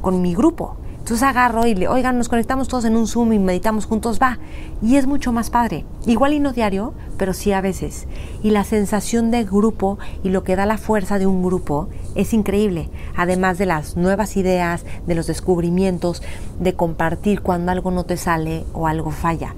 con 0.00 0.20
mi 0.20 0.34
grupo. 0.34 0.76
Entonces 1.02 1.24
agarro 1.24 1.66
y 1.66 1.74
le, 1.74 1.88
oigan, 1.88 2.16
nos 2.16 2.28
conectamos 2.28 2.68
todos 2.68 2.84
en 2.84 2.96
un 2.96 3.08
Zoom 3.08 3.32
y 3.32 3.38
meditamos 3.40 3.86
juntos, 3.86 4.20
va. 4.22 4.38
Y 4.80 4.94
es 4.94 5.08
mucho 5.08 5.32
más 5.32 5.50
padre. 5.50 5.84
Igual 6.06 6.32
y 6.32 6.38
no 6.38 6.52
diario, 6.52 6.94
pero 7.16 7.34
sí 7.34 7.52
a 7.52 7.60
veces. 7.60 8.06
Y 8.44 8.50
la 8.50 8.62
sensación 8.62 9.32
de 9.32 9.42
grupo 9.42 9.98
y 10.22 10.28
lo 10.28 10.44
que 10.44 10.54
da 10.54 10.64
la 10.64 10.78
fuerza 10.78 11.18
de 11.18 11.26
un 11.26 11.42
grupo 11.42 11.88
es 12.14 12.32
increíble. 12.32 12.88
Además 13.16 13.58
de 13.58 13.66
las 13.66 13.96
nuevas 13.96 14.36
ideas, 14.36 14.84
de 15.04 15.16
los 15.16 15.26
descubrimientos, 15.26 16.22
de 16.60 16.74
compartir 16.74 17.40
cuando 17.40 17.72
algo 17.72 17.90
no 17.90 18.04
te 18.04 18.16
sale 18.16 18.64
o 18.72 18.86
algo 18.86 19.10
falla. 19.10 19.56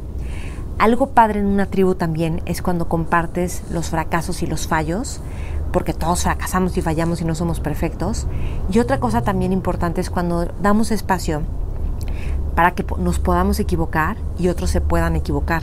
Algo 0.79 1.11
padre 1.11 1.41
en 1.41 1.47
una 1.47 1.67
tribu 1.67 1.95
también 1.95 2.43
es 2.47 2.61
cuando 2.61 2.89
compartes 2.89 3.63
los 3.71 3.91
fracasos 3.91 4.43
y 4.43 4.47
los 4.47 4.67
fallos, 4.67 5.21
porque 5.73 5.95
todos 5.95 6.25
fracasamos 6.25 6.77
y 6.77 6.83
fallamos 6.83 7.21
y 7.21 7.25
no 7.25 7.35
somos 7.35 7.61
perfectos. 7.61 8.27
Y 8.71 8.81
otra 8.81 8.99
cosa 8.99 9.23
también 9.23 9.53
importante 9.53 10.01
es 10.01 10.11
cuando 10.11 10.47
damos 10.61 10.91
espacio 10.91 11.43
para 12.55 12.73
que 12.73 12.85
nos 12.99 13.19
podamos 13.19 13.61
equivocar 13.61 14.17
y 14.39 14.49
otros 14.49 14.71
se 14.71 14.81
puedan 14.81 15.17
equivocar. 15.17 15.63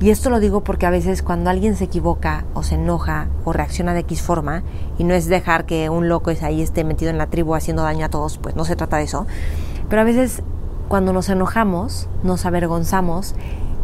Y 0.00 0.10
esto 0.10 0.30
lo 0.30 0.40
digo 0.40 0.64
porque 0.64 0.86
a 0.86 0.90
veces 0.90 1.22
cuando 1.22 1.50
alguien 1.50 1.76
se 1.76 1.84
equivoca 1.84 2.44
o 2.54 2.62
se 2.62 2.76
enoja 2.76 3.28
o 3.44 3.52
reacciona 3.52 3.92
de 3.92 4.00
X 4.00 4.22
forma, 4.22 4.62
y 4.96 5.04
no 5.04 5.12
es 5.12 5.26
dejar 5.26 5.66
que 5.66 5.90
un 5.90 6.08
loco 6.08 6.30
es 6.30 6.42
ahí 6.42 6.62
esté 6.62 6.84
metido 6.84 7.10
en 7.10 7.18
la 7.18 7.26
tribu 7.26 7.54
haciendo 7.54 7.82
daño 7.82 8.06
a 8.06 8.08
todos, 8.08 8.38
pues 8.38 8.56
no 8.56 8.64
se 8.64 8.76
trata 8.76 8.96
de 8.96 9.02
eso. 9.04 9.26
Pero 9.90 10.00
a 10.00 10.04
veces 10.04 10.42
cuando 10.88 11.12
nos 11.12 11.28
enojamos, 11.28 12.08
nos 12.22 12.46
avergonzamos 12.46 13.34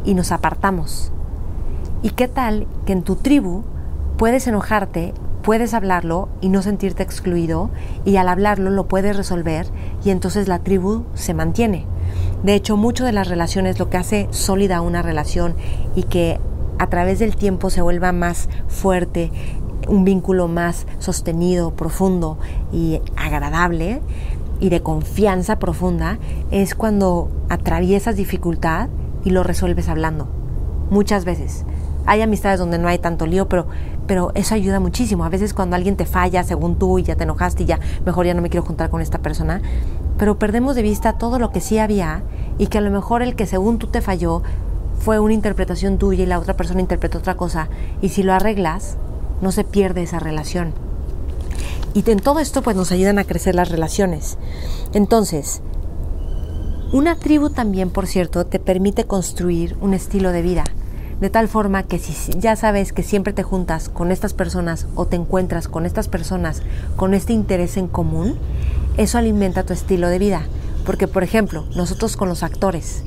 y 0.07 0.15
nos 0.15 0.33
apartamos. 0.33 1.13
¿Y 2.03 2.11
qué 2.11 2.29
tal 2.29 2.67
que 2.87 2.93
en 2.93 3.03
tu 3.03 3.17
tribu 3.17 3.65
puedes 4.17 4.47
enojarte, 4.47 5.13
puedes 5.43 5.75
hablarlo 5.75 6.29
y 6.41 6.49
no 6.49 6.63
sentirte 6.63 7.03
excluido 7.03 7.71
y 8.05 8.17
al 8.17 8.29
hablarlo 8.29 8.71
lo 8.71 8.87
puedes 8.87 9.17
resolver 9.17 9.67
y 10.05 10.11
entonces 10.11 10.49
la 10.49 10.61
tribu 10.61 11.05
se 11.15 11.35
mantiene? 11.35 11.85
De 12.43 12.55
hecho, 12.55 12.77
mucho 12.77 13.05
de 13.05 13.13
las 13.13 13.29
relaciones, 13.29 13.79
lo 13.79 13.91
que 13.91 13.97
hace 13.97 14.29
sólida 14.31 14.81
una 14.81 15.03
relación 15.03 15.55
y 15.95 16.05
que 16.05 16.39
a 16.79 16.87
través 16.89 17.19
del 17.19 17.37
tiempo 17.37 17.71
se 17.71 17.83
vuelva 17.83 18.13
más 18.13 18.49
fuerte, 18.69 19.33
un 19.89 20.05
vínculo 20.05 20.47
más 20.47 20.87
sostenido, 20.99 21.73
profundo 21.73 22.39
y 22.73 23.01
agradable 23.17 24.01
y 24.61 24.69
de 24.69 24.83
confianza 24.83 25.59
profunda, 25.59 26.19
es 26.51 26.75
cuando 26.75 27.31
atraviesas 27.49 28.17
dificultad 28.17 28.89
y 29.27 29.31
lo 29.31 29.43
resuelves 29.43 29.89
hablando. 29.89 30.29
Muchas 30.89 31.25
veces. 31.25 31.65
Hay 32.07 32.23
amistades 32.23 32.61
donde 32.61 32.79
no 32.79 32.87
hay 32.87 32.99
tanto 33.01 33.27
lío, 33.27 33.49
pero, 33.49 33.67
pero 34.07 34.31
eso 34.37 34.55
ayuda 34.55 34.79
muchísimo. 34.79 35.25
A 35.25 35.29
veces 35.29 35.53
cuando 35.53 35.75
alguien 35.75 35.97
te 35.97 36.07
falla 36.07 36.45
según 36.45 36.79
tú 36.79 37.01
y 37.01 37.03
ya 37.03 37.17
te 37.17 37.25
enojaste 37.25 37.65
y 37.65 37.67
ya 37.67 37.81
mejor 38.05 38.25
ya 38.25 38.35
no 38.35 38.41
me 38.41 38.51
quiero 38.51 38.65
juntar 38.65 38.89
con 38.89 39.03
esta 39.03 39.19
persona, 39.19 39.61
pero 40.17 40.39
perdemos 40.39 40.77
de 40.77 40.83
vista 40.83 41.15
todo 41.15 41.41
lo 41.41 41.51
que 41.51 41.61
sí 41.61 41.79
había 41.79 42.23
y 42.57 42.69
que 42.69 42.79
a 42.79 42.81
lo 42.81 42.93
mejor 42.93 43.21
el 43.21 43.35
que 43.35 43.47
según 43.47 43.79
tú 43.79 43.89
te 43.89 44.01
falló 44.01 44.45
fue 45.01 45.19
una 45.19 45.35
interpretación 45.35 45.99
tuya 45.99 46.23
y 46.23 46.27
la 46.27 46.39
otra 46.39 46.57
persona 46.57 46.81
interpretó 46.81 47.19
otra 47.19 47.37
cosa. 47.37 47.69
Y 48.01 48.11
si 48.11 48.23
lo 48.23 48.33
arreglas, 48.33 48.97
no 49.43 49.51
se 49.51 49.65
pierde 49.65 50.05
esa 50.05 50.21
relación. 50.21 50.73
Y 51.95 52.09
en 52.09 52.21
todo 52.21 52.39
esto 52.39 52.63
pues 52.63 52.77
nos 52.77 52.93
ayudan 52.93 53.19
a 53.19 53.25
crecer 53.25 53.57
las 53.57 53.71
relaciones. 53.71 54.39
Entonces, 54.95 55.63
una 56.93 57.17
tribu 57.17 57.51
también, 57.51 57.91
por 57.91 58.07
cierto, 58.07 58.47
te 58.47 58.59
permite 58.61 59.05
construir 59.05 59.77
un 59.81 59.93
estilo 59.93 60.31
de 60.31 60.43
vida, 60.43 60.65
de 61.21 61.31
tal 61.31 61.49
forma 61.49 61.83
que 61.83 61.99
si 61.99 62.39
ya 62.39 62.55
sabes 62.55 62.93
que 62.93 63.03
siempre 63.03 63.33
te 63.33 63.43
juntas 63.43 63.89
con 63.89 64.13
estas 64.13 64.35
personas 64.35 64.87
o 64.95 65.07
te 65.07 65.17
encuentras 65.17 65.67
con 65.67 65.85
estas 65.85 66.09
personas 66.09 66.63
con 66.95 67.15
este 67.15 67.33
interés 67.33 67.77
en 67.77 67.89
común, 67.89 68.37
eso 68.97 69.19
alimenta 69.19 69.65
tu 69.65 69.73
estilo 69.73 70.09
de 70.09 70.19
vida. 70.19 70.43
Porque, 70.85 71.09
por 71.09 71.25
ejemplo, 71.25 71.65
nosotros 71.75 72.17
con 72.17 72.29
los 72.29 72.45
actores, 72.45 73.03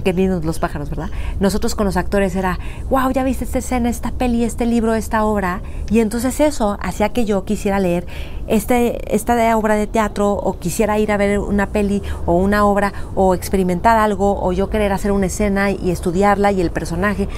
que 0.00 0.12
lindos 0.12 0.44
los 0.44 0.58
pájaros, 0.58 0.88
¿verdad? 0.90 1.10
Nosotros 1.40 1.74
con 1.74 1.86
los 1.86 1.96
actores 1.96 2.34
era, 2.34 2.58
wow, 2.88 3.10
ya 3.10 3.24
viste 3.24 3.44
esta 3.44 3.58
escena, 3.58 3.90
esta 3.90 4.10
peli, 4.12 4.44
este 4.44 4.64
libro, 4.64 4.94
esta 4.94 5.24
obra. 5.24 5.60
Y 5.90 6.00
entonces 6.00 6.40
eso 6.40 6.78
hacía 6.80 7.10
que 7.10 7.24
yo 7.24 7.44
quisiera 7.44 7.78
leer 7.78 8.06
este, 8.46 9.14
esta 9.14 9.56
obra 9.56 9.74
de 9.74 9.86
teatro 9.86 10.32
o 10.32 10.58
quisiera 10.58 10.98
ir 10.98 11.12
a 11.12 11.16
ver 11.16 11.38
una 11.38 11.68
peli 11.68 12.02
o 12.26 12.34
una 12.34 12.64
obra 12.64 12.92
o 13.14 13.34
experimentar 13.34 13.98
algo 13.98 14.42
o 14.42 14.52
yo 14.52 14.70
querer 14.70 14.92
hacer 14.92 15.12
una 15.12 15.26
escena 15.26 15.70
y 15.70 15.90
estudiarla 15.90 16.52
y 16.52 16.60
el 16.60 16.70
personaje. 16.70 17.28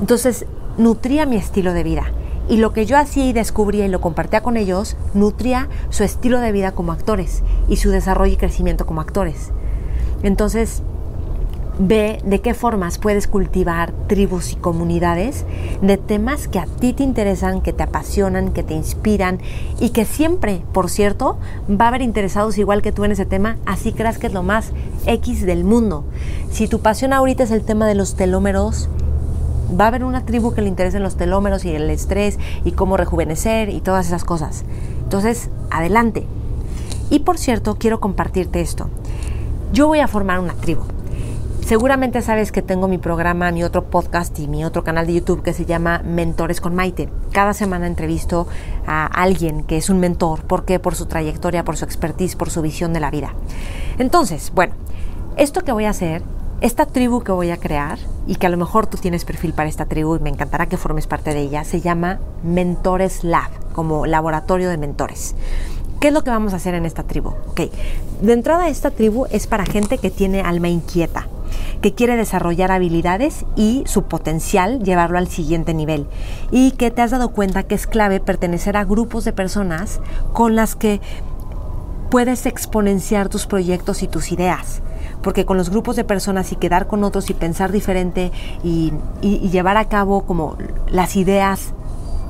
Entonces 0.00 0.46
nutría 0.78 1.26
mi 1.26 1.36
estilo 1.36 1.72
de 1.72 1.84
vida. 1.84 2.12
Y 2.48 2.56
lo 2.56 2.72
que 2.72 2.84
yo 2.84 2.98
hacía 2.98 3.26
y 3.26 3.32
descubría 3.32 3.86
y 3.86 3.88
lo 3.88 4.00
compartía 4.00 4.42
con 4.42 4.56
ellos, 4.56 4.96
nutría 5.14 5.68
su 5.90 6.02
estilo 6.02 6.40
de 6.40 6.50
vida 6.50 6.72
como 6.72 6.90
actores 6.90 7.44
y 7.68 7.76
su 7.76 7.90
desarrollo 7.90 8.32
y 8.32 8.36
crecimiento 8.36 8.86
como 8.86 9.00
actores. 9.00 9.52
Entonces, 10.24 10.82
Ve 11.82 12.20
de 12.26 12.42
qué 12.42 12.52
formas 12.52 12.98
puedes 12.98 13.26
cultivar 13.26 13.92
tribus 14.06 14.52
y 14.52 14.56
comunidades 14.56 15.46
de 15.80 15.96
temas 15.96 16.46
que 16.46 16.58
a 16.58 16.66
ti 16.66 16.92
te 16.92 17.02
interesan, 17.02 17.62
que 17.62 17.72
te 17.72 17.82
apasionan, 17.82 18.52
que 18.52 18.62
te 18.62 18.74
inspiran 18.74 19.38
y 19.80 19.88
que 19.88 20.04
siempre, 20.04 20.60
por 20.74 20.90
cierto, 20.90 21.38
va 21.70 21.86
a 21.86 21.88
haber 21.88 22.02
interesados 22.02 22.58
igual 22.58 22.82
que 22.82 22.92
tú 22.92 23.06
en 23.06 23.12
ese 23.12 23.24
tema, 23.24 23.56
así 23.64 23.94
creas 23.94 24.18
que 24.18 24.26
es 24.26 24.34
lo 24.34 24.42
más 24.42 24.72
X 25.06 25.46
del 25.46 25.64
mundo. 25.64 26.04
Si 26.52 26.68
tu 26.68 26.80
pasión 26.80 27.14
ahorita 27.14 27.44
es 27.44 27.50
el 27.50 27.62
tema 27.62 27.86
de 27.86 27.94
los 27.94 28.14
telómeros, 28.14 28.90
va 29.70 29.86
a 29.86 29.88
haber 29.88 30.04
una 30.04 30.26
tribu 30.26 30.52
que 30.52 30.60
le 30.60 30.68
interesen 30.68 31.02
los 31.02 31.16
telómeros 31.16 31.64
y 31.64 31.70
el 31.70 31.88
estrés 31.88 32.38
y 32.62 32.72
cómo 32.72 32.98
rejuvenecer 32.98 33.70
y 33.70 33.80
todas 33.80 34.06
esas 34.06 34.24
cosas. 34.24 34.64
Entonces, 35.04 35.48
adelante. 35.70 36.26
Y 37.08 37.20
por 37.20 37.38
cierto, 37.38 37.76
quiero 37.78 38.00
compartirte 38.00 38.60
esto. 38.60 38.90
Yo 39.72 39.86
voy 39.86 40.00
a 40.00 40.08
formar 40.08 40.40
una 40.40 40.52
tribu. 40.52 40.82
Seguramente 41.70 42.20
sabes 42.20 42.50
que 42.50 42.62
tengo 42.62 42.88
mi 42.88 42.98
programa, 42.98 43.52
mi 43.52 43.62
otro 43.62 43.84
podcast 43.84 44.36
y 44.40 44.48
mi 44.48 44.64
otro 44.64 44.82
canal 44.82 45.06
de 45.06 45.14
YouTube 45.14 45.44
que 45.44 45.52
se 45.52 45.66
llama 45.66 46.02
Mentores 46.04 46.60
con 46.60 46.74
Maite. 46.74 47.08
Cada 47.30 47.54
semana 47.54 47.86
entrevisto 47.86 48.48
a 48.88 49.06
alguien 49.06 49.62
que 49.62 49.76
es 49.76 49.88
un 49.88 50.00
mentor. 50.00 50.42
¿Por 50.42 50.64
qué? 50.64 50.80
Por 50.80 50.96
su 50.96 51.06
trayectoria, 51.06 51.64
por 51.64 51.76
su 51.76 51.84
expertise, 51.84 52.34
por 52.34 52.50
su 52.50 52.60
visión 52.60 52.92
de 52.92 52.98
la 52.98 53.12
vida. 53.12 53.34
Entonces, 53.98 54.50
bueno, 54.52 54.74
esto 55.36 55.60
que 55.60 55.70
voy 55.70 55.84
a 55.84 55.90
hacer, 55.90 56.24
esta 56.60 56.86
tribu 56.86 57.22
que 57.22 57.30
voy 57.30 57.52
a 57.52 57.56
crear, 57.56 58.00
y 58.26 58.34
que 58.34 58.48
a 58.48 58.50
lo 58.50 58.56
mejor 58.56 58.88
tú 58.88 58.96
tienes 58.96 59.24
perfil 59.24 59.52
para 59.52 59.68
esta 59.68 59.86
tribu 59.86 60.16
y 60.16 60.18
me 60.18 60.30
encantará 60.30 60.66
que 60.66 60.76
formes 60.76 61.06
parte 61.06 61.34
de 61.34 61.42
ella, 61.42 61.62
se 61.62 61.80
llama 61.80 62.18
Mentores 62.42 63.22
Lab, 63.22 63.50
como 63.74 64.06
laboratorio 64.06 64.70
de 64.70 64.76
mentores. 64.76 65.36
¿Qué 66.00 66.08
es 66.08 66.14
lo 66.14 66.24
que 66.24 66.30
vamos 66.30 66.52
a 66.52 66.56
hacer 66.56 66.74
en 66.74 66.84
esta 66.84 67.04
tribu? 67.04 67.28
Ok, 67.46 67.60
de 68.22 68.32
entrada 68.32 68.68
esta 68.68 68.90
tribu 68.90 69.26
es 69.30 69.46
para 69.46 69.66
gente 69.66 69.98
que 69.98 70.10
tiene 70.10 70.40
alma 70.40 70.68
inquieta, 70.68 71.28
que 71.82 71.94
quiere 71.94 72.16
desarrollar 72.16 72.72
habilidades 72.72 73.44
y 73.56 73.82
su 73.86 74.04
potencial 74.04 74.82
llevarlo 74.82 75.18
al 75.18 75.28
siguiente 75.28 75.74
nivel 75.74 76.06
y 76.50 76.72
que 76.72 76.90
te 76.90 77.02
has 77.02 77.10
dado 77.10 77.30
cuenta 77.30 77.62
que 77.62 77.74
es 77.74 77.86
clave 77.86 78.20
pertenecer 78.20 78.76
a 78.76 78.84
grupos 78.84 79.24
de 79.24 79.32
personas 79.32 80.00
con 80.32 80.56
las 80.56 80.76
que 80.76 81.00
puedes 82.10 82.46
exponenciar 82.46 83.28
tus 83.28 83.46
proyectos 83.46 84.02
y 84.02 84.08
tus 84.08 84.32
ideas. 84.32 84.82
Porque 85.22 85.44
con 85.44 85.56
los 85.56 85.70
grupos 85.70 85.96
de 85.96 86.04
personas 86.04 86.50
y 86.52 86.56
quedar 86.56 86.86
con 86.86 87.04
otros 87.04 87.30
y 87.30 87.34
pensar 87.34 87.72
diferente 87.72 88.32
y, 88.64 88.92
y 89.20 89.50
llevar 89.50 89.76
a 89.76 89.88
cabo 89.88 90.22
como 90.22 90.56
las 90.88 91.16
ideas 91.16 91.72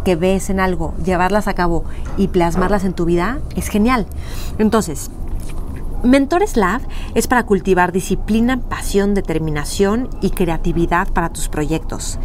que 0.04 0.16
ves 0.16 0.50
en 0.50 0.60
algo, 0.60 0.94
llevarlas 1.04 1.46
a 1.48 1.54
cabo 1.54 1.84
y 2.16 2.28
plasmarlas 2.28 2.84
en 2.84 2.92
tu 2.92 3.04
vida, 3.04 3.38
es 3.54 3.68
genial. 3.68 4.06
Entonces, 4.58 5.10
Mentores 6.02 6.56
Lab 6.56 6.80
es 7.14 7.26
para 7.26 7.44
cultivar 7.44 7.92
disciplina, 7.92 8.58
pasión, 8.58 9.12
determinación 9.12 10.08
y 10.22 10.30
creatividad 10.30 11.08
para 11.08 11.30
tus 11.30 11.50
proyectos. 11.50 12.18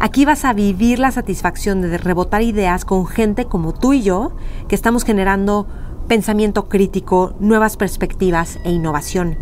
Aquí 0.00 0.24
vas 0.24 0.46
a 0.46 0.54
vivir 0.54 0.98
la 0.98 1.10
satisfacción 1.10 1.82
de 1.82 1.98
rebotar 1.98 2.40
ideas 2.40 2.86
con 2.86 3.06
gente 3.06 3.44
como 3.44 3.74
tú 3.74 3.92
y 3.92 4.02
yo, 4.02 4.32
que 4.68 4.74
estamos 4.74 5.04
generando 5.04 5.66
pensamiento 6.08 6.70
crítico, 6.70 7.34
nuevas 7.38 7.76
perspectivas 7.76 8.58
e 8.64 8.70
innovación. 8.70 9.36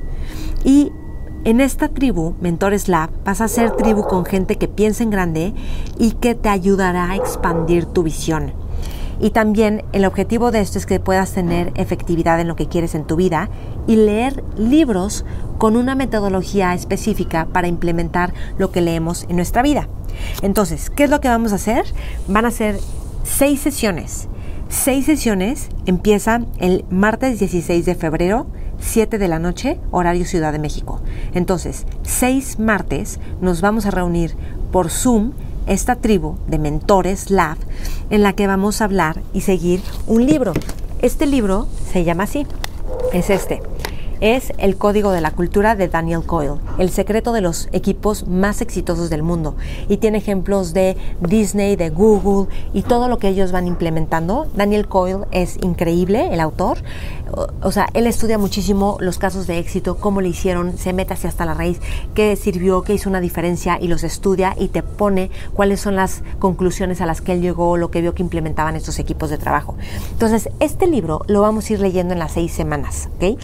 Y 0.65 0.91
en 1.45 1.61
esta 1.61 1.89
tribu, 1.89 2.35
Mentores 2.41 2.89
Lab, 2.89 3.11
vas 3.25 3.41
a 3.41 3.47
ser 3.47 3.71
tribu 3.73 4.03
con 4.03 4.25
gente 4.25 4.57
que 4.57 4.67
piensa 4.67 5.05
en 5.05 5.11
grande 5.11 5.55
y 5.97 6.13
que 6.13 6.35
te 6.35 6.49
ayudará 6.49 7.11
a 7.11 7.17
expandir 7.17 7.87
tu 7.87 8.03
visión. 8.03 8.64
Y 9.21 9.31
también 9.31 9.85
el 9.93 10.05
objetivo 10.05 10.51
de 10.51 10.61
esto 10.61 10.79
es 10.79 10.87
que 10.87 11.01
puedas 11.01 11.33
tener 11.33 11.73
efectividad 11.77 12.41
en 12.41 12.49
lo 12.49 12.57
que 12.57 12.69
quieres 12.69 12.95
en 12.95 13.05
tu 13.05 13.17
vida 13.17 13.49
y 13.87 13.97
leer 13.97 14.43
libros 14.57 15.25
con 15.59 15.77
una 15.77 15.95
metodología 15.95 16.75
específica 16.75 17.47
para 17.53 17.69
implementar 17.69 18.35
lo 18.59 18.71
que 18.71 18.81
leemos 18.81 19.27
en 19.29 19.37
nuestra 19.37 19.63
vida. 19.63 19.89
Entonces, 20.43 20.91
¿qué 20.91 21.05
es 21.05 21.11
lo 21.11 21.21
que 21.21 21.29
vamos 21.29 21.53
a 21.53 21.57
hacer? 21.57 21.85
Van 22.29 22.45
a 22.45 22.51
ser 22.51 22.79
seis 23.23 23.61
sesiones. 23.61 24.29
Seis 24.69 25.07
sesiones 25.07 25.69
empiezan 25.87 26.47
el 26.59 26.85
martes 26.91 27.39
16 27.39 27.85
de 27.85 27.95
febrero, 27.95 28.47
7 28.81 29.19
de 29.19 29.29
la 29.29 29.39
noche, 29.39 29.79
horario 29.91 30.25
Ciudad 30.25 30.53
de 30.53 30.59
México. 30.59 31.01
Entonces, 31.33 31.87
seis 32.03 32.59
martes 32.59 33.21
nos 33.41 33.61
vamos 33.61 33.87
a 33.87 33.91
reunir 33.91 34.35
por 34.73 34.91
Zoom 34.91 35.33
esta 35.67 35.97
tribu 35.97 36.37
de 36.47 36.59
mentores 36.59 37.31
Lab 37.31 37.59
en 38.11 38.23
la 38.23 38.35
que 38.35 38.47
vamos 38.47 38.81
a 38.81 38.85
hablar 38.85 39.23
y 39.33 39.43
seguir 39.43 39.81
un 40.07 40.27
libro. 40.27 40.53
Este 41.01 41.27
libro 41.27 41.67
se 41.93 42.05
llama 42.05 42.25
así, 42.25 42.47
es 43.13 43.31
este 43.31 43.61
es 44.21 44.53
El 44.59 44.77
Código 44.77 45.13
de 45.13 45.21
la 45.21 45.31
Cultura 45.31 45.77
de 45.77 45.89
Daniel 45.89 46.23
Coyle, 46.25 46.61
el 46.79 46.91
secreto 46.91 47.33
de 47.33 47.41
los 47.41 47.69
equipos 47.73 48.27
más 48.27 48.61
exitosos 48.61 49.11
del 49.11 49.23
mundo. 49.23 49.57
Y 49.89 49.99
tiene 49.99 50.19
ejemplos 50.19 50.73
de 50.73 50.97
Disney, 51.21 51.77
de 51.77 51.91
Google 51.91 52.55
y 52.73 52.83
todo 52.83 53.09
lo 53.09 53.19
que 53.19 53.29
ellos 53.29 53.53
van 53.53 53.67
implementando. 53.67 54.47
Daniel 54.55 54.89
Coyle 54.89 55.27
es 55.31 55.57
increíble, 55.63 56.33
el 56.33 56.41
autor. 56.41 56.79
O, 57.63 57.73
sea, 57.73 57.89
él 57.95 58.07
estudia 58.07 58.39
muchísimo 58.39 58.97
los 59.01 59.19
casos 59.19 59.47
de 59.47 59.59
éxito, 59.59 59.97
cómo 59.97 60.21
le 60.21 60.29
hicieron, 60.29 60.79
se 60.79 60.93
mete 60.93 61.15
hacia 61.15 61.29
hasta 61.29 61.45
la 61.45 61.55
raíz, 61.55 61.81
qué 62.15 62.37
sirvió, 62.37 62.83
qué 62.83 62.95
hizo 62.95 63.09
una 63.09 63.21
diferencia 63.21 63.79
y 63.81 63.89
los 63.89 64.05
estudia 64.05 64.55
y 64.59 64.69
te 64.69 64.83
pone 64.83 65.31
cuáles 65.53 65.81
son 65.81 65.97
las 65.97 66.23
conclusiones 66.39 67.01
a 67.01 67.07
las 67.07 67.21
que 67.21 67.33
él 67.33 67.41
llegó, 67.41 67.77
lo 67.77 67.91
que 67.91 68.01
vio 68.01 68.15
que 68.15 68.23
implementaban 68.23 68.77
estos 68.77 68.99
equipos 68.99 69.31
de 69.31 69.39
trabajo. 69.39 69.75
Entonces, 70.13 70.49
este 70.61 70.87
libro 70.87 71.23
lo 71.27 71.41
vamos 71.41 71.69
a 71.69 71.73
ir 71.73 71.81
leyendo 71.81 72.13
en 72.13 72.21
las 72.21 72.33
seis 72.33 72.53
semanas, 72.53 73.09
¿ok? 73.17 73.39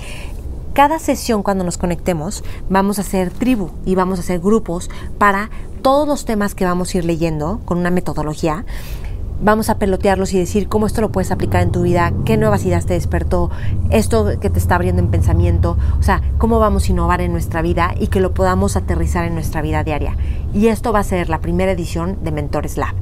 Cada 0.81 0.99
sesión 0.99 1.43
cuando 1.43 1.63
nos 1.63 1.77
conectemos 1.77 2.43
vamos 2.71 2.97
a 2.97 3.03
hacer 3.03 3.31
tribu 3.31 3.69
y 3.85 3.97
vamos 3.97 4.19
a 4.19 4.23
hacer 4.23 4.41
grupos 4.41 4.89
para 5.19 5.51
todos 5.83 6.09
los 6.09 6.25
temas 6.25 6.55
que 6.55 6.65
vamos 6.65 6.95
a 6.95 6.97
ir 6.97 7.05
leyendo 7.05 7.61
con 7.67 7.77
una 7.77 7.91
metodología 7.91 8.65
vamos 9.43 9.71
a 9.71 9.79
pelotearlos 9.79 10.33
y 10.35 10.39
decir 10.39 10.69
cómo 10.69 10.87
esto 10.87 11.01
lo 11.01 11.11
puedes 11.11 11.31
aplicar 11.31 11.63
en 11.63 11.73
tu 11.73 11.83
vida, 11.83 12.13
qué 12.25 12.37
nuevas 12.37 12.65
ideas 12.65 12.87
te 12.87 12.95
despertó, 12.95 13.51
esto 13.91 14.39
que 14.41 14.51
te 14.51 14.59
está 14.59 14.75
abriendo 14.77 15.03
en 15.03 15.11
pensamiento, 15.11 15.77
o 15.99 16.03
sea, 16.03 16.23
cómo 16.39 16.59
vamos 16.59 16.89
a 16.89 16.93
innovar 16.93 17.21
en 17.21 17.33
nuestra 17.33 17.63
vida 17.63 17.95
y 17.99 18.09
que 18.09 18.21
lo 18.21 18.35
podamos 18.35 18.77
aterrizar 18.77 19.25
en 19.25 19.35
nuestra 19.35 19.63
vida 19.63 19.85
diaria. 19.85 20.17
Y 20.53 20.69
esto 20.69 20.93
va 20.93 21.01
a 21.01 21.05
ser 21.05 21.29
la 21.29 21.41
primera 21.41 21.73
edición 21.73 22.19
de 22.23 22.33
Mentores 22.33 22.77
Lab. 22.77 22.95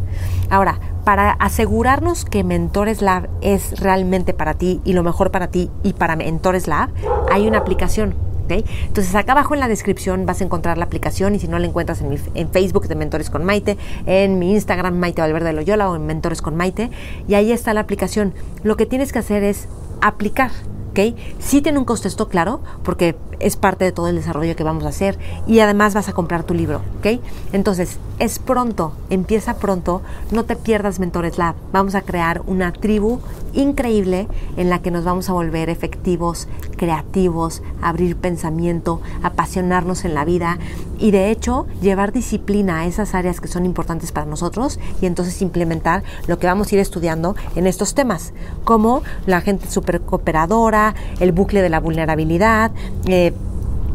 Ahora, 0.50 0.78
para 1.04 1.30
asegurarnos 1.32 2.24
que 2.24 2.44
Mentores 2.44 3.02
Lab 3.02 3.28
es 3.40 3.80
realmente 3.80 4.34
para 4.34 4.54
ti 4.54 4.80
y 4.84 4.92
lo 4.92 5.02
mejor 5.02 5.30
para 5.30 5.48
ti 5.48 5.70
y 5.82 5.94
para 5.94 6.16
Mentores 6.16 6.66
Lab, 6.66 6.90
hay 7.30 7.46
una 7.46 7.58
aplicación 7.58 8.27
entonces 8.56 9.14
acá 9.14 9.32
abajo 9.32 9.54
en 9.54 9.60
la 9.60 9.68
descripción 9.68 10.26
vas 10.26 10.40
a 10.40 10.44
encontrar 10.44 10.78
la 10.78 10.84
aplicación 10.84 11.34
y 11.34 11.38
si 11.38 11.48
no 11.48 11.58
la 11.58 11.66
encuentras 11.66 12.00
en, 12.00 12.18
en 12.34 12.50
Facebook 12.50 12.88
de 12.88 12.94
Mentores 12.94 13.30
con 13.30 13.44
Maite, 13.44 13.76
en 14.06 14.38
mi 14.38 14.52
Instagram 14.52 14.94
Maite 14.94 15.20
Valverde 15.20 15.52
Loyola 15.52 15.90
o 15.90 15.96
en 15.96 16.06
Mentores 16.06 16.42
con 16.42 16.56
Maite 16.56 16.90
y 17.26 17.34
ahí 17.34 17.52
está 17.52 17.74
la 17.74 17.80
aplicación. 17.80 18.34
Lo 18.62 18.76
que 18.76 18.86
tienes 18.86 19.12
que 19.12 19.18
hacer 19.18 19.42
es 19.44 19.68
aplicar. 20.00 20.50
¿Ok? 20.90 21.16
Sí 21.38 21.62
tiene 21.62 21.78
un 21.78 21.84
costo 21.84 22.08
esto, 22.08 22.28
claro, 22.28 22.60
porque 22.82 23.16
es 23.40 23.56
parte 23.56 23.84
de 23.84 23.92
todo 23.92 24.08
el 24.08 24.16
desarrollo 24.16 24.56
que 24.56 24.64
vamos 24.64 24.84
a 24.84 24.88
hacer 24.88 25.18
y 25.46 25.60
además 25.60 25.94
vas 25.94 26.08
a 26.08 26.12
comprar 26.12 26.44
tu 26.44 26.54
libro, 26.54 26.82
¿ok? 26.98 27.20
Entonces, 27.52 27.98
es 28.18 28.38
pronto, 28.38 28.92
empieza 29.10 29.58
pronto, 29.58 30.02
no 30.32 30.44
te 30.44 30.56
pierdas 30.56 30.98
Mentores 30.98 31.38
Lab. 31.38 31.54
Vamos 31.72 31.94
a 31.94 32.02
crear 32.02 32.42
una 32.46 32.72
tribu 32.72 33.20
increíble 33.52 34.26
en 34.56 34.70
la 34.70 34.80
que 34.80 34.90
nos 34.90 35.04
vamos 35.04 35.30
a 35.30 35.32
volver 35.32 35.70
efectivos, 35.70 36.48
creativos, 36.76 37.62
abrir 37.80 38.16
pensamiento, 38.16 39.00
apasionarnos 39.22 40.04
en 40.04 40.14
la 40.14 40.24
vida 40.24 40.58
y 40.98 41.12
de 41.12 41.30
hecho 41.30 41.66
llevar 41.80 42.12
disciplina 42.12 42.80
a 42.80 42.86
esas 42.86 43.14
áreas 43.14 43.40
que 43.40 43.48
son 43.48 43.64
importantes 43.64 44.10
para 44.10 44.26
nosotros 44.26 44.80
y 45.00 45.06
entonces 45.06 45.40
implementar 45.40 46.02
lo 46.26 46.38
que 46.38 46.46
vamos 46.46 46.70
a 46.70 46.74
ir 46.74 46.80
estudiando 46.80 47.36
en 47.54 47.66
estos 47.66 47.94
temas, 47.94 48.32
como 48.64 49.02
la 49.26 49.40
gente 49.40 49.70
super 49.70 50.00
cooperadora, 50.00 50.87
el 51.20 51.32
bucle 51.32 51.62
de 51.62 51.68
la 51.68 51.80
vulnerabilidad, 51.80 52.70
eh, 53.06 53.32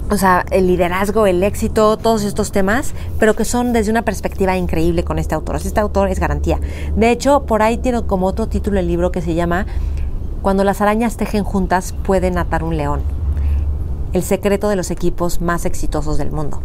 o 0.09 0.17
sea, 0.17 0.45
el 0.51 0.67
liderazgo, 0.67 1.25
el 1.25 1.43
éxito, 1.43 1.97
todos 1.97 2.23
estos 2.23 2.51
temas, 2.51 2.93
pero 3.19 3.35
que 3.35 3.45
son 3.45 3.73
desde 3.73 3.91
una 3.91 4.03
perspectiva 4.03 4.57
increíble 4.57 5.03
con 5.03 5.17
este 5.17 5.33
autor. 5.33 5.55
Este 5.55 5.79
autor 5.79 6.09
es 6.09 6.19
garantía. 6.19 6.59
De 6.95 7.09
hecho, 7.09 7.43
por 7.45 7.61
ahí 7.61 7.77
tiene 7.77 8.03
como 8.03 8.27
otro 8.27 8.47
título 8.47 8.79
el 8.79 8.87
libro 8.87 9.11
que 9.11 9.21
se 9.21 9.33
llama 9.33 9.65
Cuando 10.41 10.63
las 10.63 10.81
arañas 10.81 11.17
tejen 11.17 11.43
juntas 11.43 11.93
pueden 12.03 12.37
atar 12.37 12.63
un 12.63 12.77
león. 12.77 13.01
El 14.11 14.23
secreto 14.23 14.69
de 14.69 14.75
los 14.75 14.91
equipos 14.91 15.41
más 15.41 15.65
exitosos 15.65 16.17
del 16.17 16.31
mundo. 16.31 16.61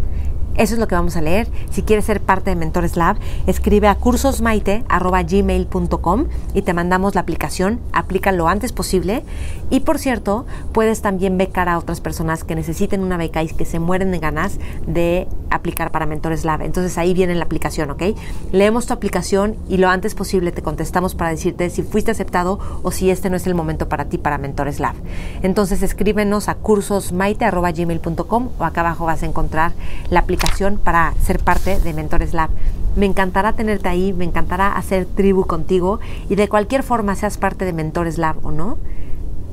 Eso 0.59 0.75
es 0.75 0.81
lo 0.81 0.88
que 0.88 0.97
vamos 0.97 1.16
a 1.16 1.21
leer. 1.21 1.47
Si 1.71 1.83
quieres 1.83 2.05
ser 2.05 2.21
parte 2.21 2.51
de 2.51 2.57
Mentores 2.57 2.97
Lab, 2.97 3.16
escribe 3.47 3.87
a 3.87 3.94
cursosmaite.gmail.com 3.94 6.25
y 6.53 6.62
te 6.62 6.75
mandamos 6.75 7.14
la 7.14 7.21
aplicación. 7.21 7.79
Aplica 7.92 8.33
lo 8.33 8.49
antes 8.49 8.73
posible. 8.73 9.23
Y 9.71 9.79
por 9.81 9.99
cierto, 10.01 10.47
puedes 10.73 11.01
también 11.01 11.38
becar 11.38 11.68
a 11.68 11.79
otras 11.79 12.01
personas 12.01 12.42
que 12.42 12.57
necesiten 12.57 13.05
una 13.05 13.16
beca 13.16 13.40
y 13.44 13.47
que 13.47 13.64
se 13.64 13.79
mueren 13.79 14.11
de 14.11 14.18
ganas 14.18 14.59
de 14.85 15.29
aplicar 15.51 15.92
para 15.92 16.07
Mentores 16.07 16.44
Lab. 16.44 16.62
Entonces 16.62 16.99
ahí 16.99 17.14
viene 17.14 17.37
la 17.37 17.44
aplicación, 17.44 17.92
¿ok? 17.92 18.03
Leemos 18.51 18.87
tu 18.87 18.94
aplicación 18.94 19.55
y 19.68 19.77
lo 19.77 19.88
antes 19.88 20.16
posible 20.16 20.51
te 20.51 20.62
contestamos 20.62 21.14
para 21.14 21.31
decirte 21.31 21.71
si 21.71 21.85
fuiste 21.85 22.11
aceptado 22.11 22.59
o 22.83 22.90
si 22.90 23.11
este 23.11 23.31
no 23.31 23.37
es 23.37 23.47
el 23.47 23.55
momento 23.55 23.88
para 23.88 24.07
ti 24.07 24.18
para 24.18 24.38
Mentores 24.38 24.81
Lab. 24.81 24.97
Entonces 25.42 25.85
escríbenos 25.85 26.49
a 26.49 26.57
cursosmaite.gmail.com 26.57 28.49
o 28.59 28.64
acá 28.64 28.81
abajo 28.81 29.05
vas 29.05 29.23
a 29.23 29.27
encontrar 29.27 29.71
la 30.11 30.18
aplicación 30.18 30.48
para 30.83 31.15
ser 31.23 31.39
parte 31.39 31.79
de 31.79 31.93
Mentores 31.93 32.35
Lab. 32.35 32.51
Me 32.97 33.07
encantará 33.07 33.53
tenerte 33.53 33.89
ahí, 33.89 34.13
me 34.13 34.25
encantará 34.25 34.73
hacer 34.73 35.07
tribu 35.07 35.47
contigo 35.47 36.01
y 36.29 36.35
de 36.35 36.49
cualquier 36.49 36.83
forma 36.83 37.15
seas 37.15 37.39
parte 37.39 37.65
de 37.65 37.73
Mentores 37.73 38.19
Lab 38.19 38.45
o 38.45 38.51
no, 38.51 38.77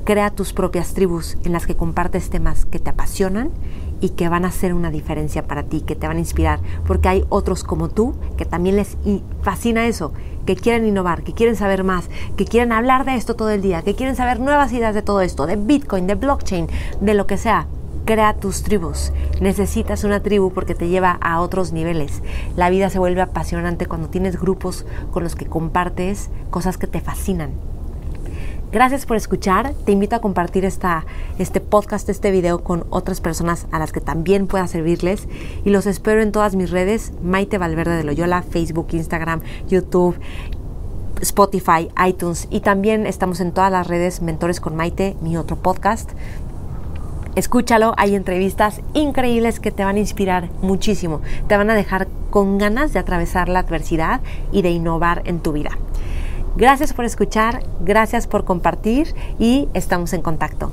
crea 0.04 0.30
tus 0.30 0.52
propias 0.52 0.94
tribus 0.94 1.36
en 1.44 1.52
las 1.52 1.66
que 1.66 1.76
compartes 1.76 2.28
temas 2.28 2.64
que 2.64 2.80
te 2.80 2.90
apasionan 2.90 3.50
y 4.00 4.10
que 4.10 4.28
van 4.28 4.44
a 4.44 4.48
hacer 4.48 4.74
una 4.74 4.90
diferencia 4.90 5.46
para 5.46 5.62
ti, 5.62 5.80
que 5.80 5.94
te 5.94 6.08
van 6.08 6.16
a 6.16 6.20
inspirar, 6.20 6.58
porque 6.86 7.08
hay 7.08 7.24
otros 7.28 7.62
como 7.62 7.88
tú 7.88 8.14
que 8.36 8.44
también 8.44 8.74
les 8.74 8.96
fascina 9.42 9.86
eso, 9.86 10.12
que 10.44 10.56
quieren 10.56 10.86
innovar, 10.86 11.22
que 11.22 11.34
quieren 11.34 11.54
saber 11.54 11.84
más, 11.84 12.10
que 12.36 12.46
quieren 12.46 12.72
hablar 12.72 13.04
de 13.04 13.14
esto 13.14 13.36
todo 13.36 13.50
el 13.50 13.62
día, 13.62 13.82
que 13.82 13.94
quieren 13.94 14.16
saber 14.16 14.40
nuevas 14.40 14.72
ideas 14.72 14.94
de 14.94 15.02
todo 15.02 15.20
esto, 15.20 15.46
de 15.46 15.54
Bitcoin, 15.54 16.08
de 16.08 16.16
blockchain, 16.16 16.66
de 17.00 17.14
lo 17.14 17.28
que 17.28 17.38
sea 17.38 17.68
crea 18.06 18.34
tus 18.34 18.62
tribus. 18.62 19.12
Necesitas 19.40 20.04
una 20.04 20.22
tribu 20.22 20.52
porque 20.52 20.74
te 20.74 20.88
lleva 20.88 21.18
a 21.20 21.40
otros 21.40 21.72
niveles. 21.72 22.22
La 22.56 22.70
vida 22.70 22.88
se 22.88 22.98
vuelve 22.98 23.20
apasionante 23.20 23.84
cuando 23.84 24.08
tienes 24.08 24.40
grupos 24.40 24.86
con 25.10 25.24
los 25.24 25.34
que 25.34 25.44
compartes 25.46 26.30
cosas 26.50 26.78
que 26.78 26.86
te 26.86 27.00
fascinan. 27.00 27.50
Gracias 28.72 29.06
por 29.06 29.16
escuchar. 29.16 29.74
Te 29.84 29.92
invito 29.92 30.16
a 30.16 30.20
compartir 30.20 30.64
esta, 30.64 31.04
este 31.38 31.60
podcast, 31.60 32.08
este 32.08 32.30
video 32.30 32.62
con 32.62 32.84
otras 32.90 33.20
personas 33.20 33.66
a 33.70 33.78
las 33.78 33.92
que 33.92 34.00
también 34.00 34.46
pueda 34.46 34.66
servirles. 34.66 35.28
Y 35.64 35.70
los 35.70 35.86
espero 35.86 36.22
en 36.22 36.32
todas 36.32 36.56
mis 36.56 36.70
redes. 36.70 37.12
Maite 37.22 37.58
Valverde 37.58 37.96
de 37.96 38.04
Loyola, 38.04 38.42
Facebook, 38.42 38.88
Instagram, 38.92 39.40
YouTube, 39.68 40.16
Spotify, 41.20 41.88
iTunes. 42.06 42.48
Y 42.50 42.60
también 42.60 43.06
estamos 43.06 43.40
en 43.40 43.52
todas 43.52 43.72
las 43.72 43.86
redes 43.86 44.20
Mentores 44.20 44.60
con 44.60 44.76
Maite, 44.76 45.16
mi 45.20 45.36
otro 45.36 45.56
podcast. 45.56 46.10
Escúchalo, 47.36 47.92
hay 47.98 48.14
entrevistas 48.14 48.80
increíbles 48.94 49.60
que 49.60 49.70
te 49.70 49.84
van 49.84 49.96
a 49.96 49.98
inspirar 49.98 50.48
muchísimo, 50.62 51.20
te 51.48 51.56
van 51.58 51.68
a 51.68 51.74
dejar 51.74 52.08
con 52.30 52.56
ganas 52.56 52.94
de 52.94 52.98
atravesar 52.98 53.50
la 53.50 53.58
adversidad 53.58 54.22
y 54.52 54.62
de 54.62 54.70
innovar 54.70 55.20
en 55.26 55.40
tu 55.40 55.52
vida. 55.52 55.72
Gracias 56.56 56.94
por 56.94 57.04
escuchar, 57.04 57.62
gracias 57.80 58.26
por 58.26 58.46
compartir 58.46 59.14
y 59.38 59.68
estamos 59.74 60.14
en 60.14 60.22
contacto. 60.22 60.72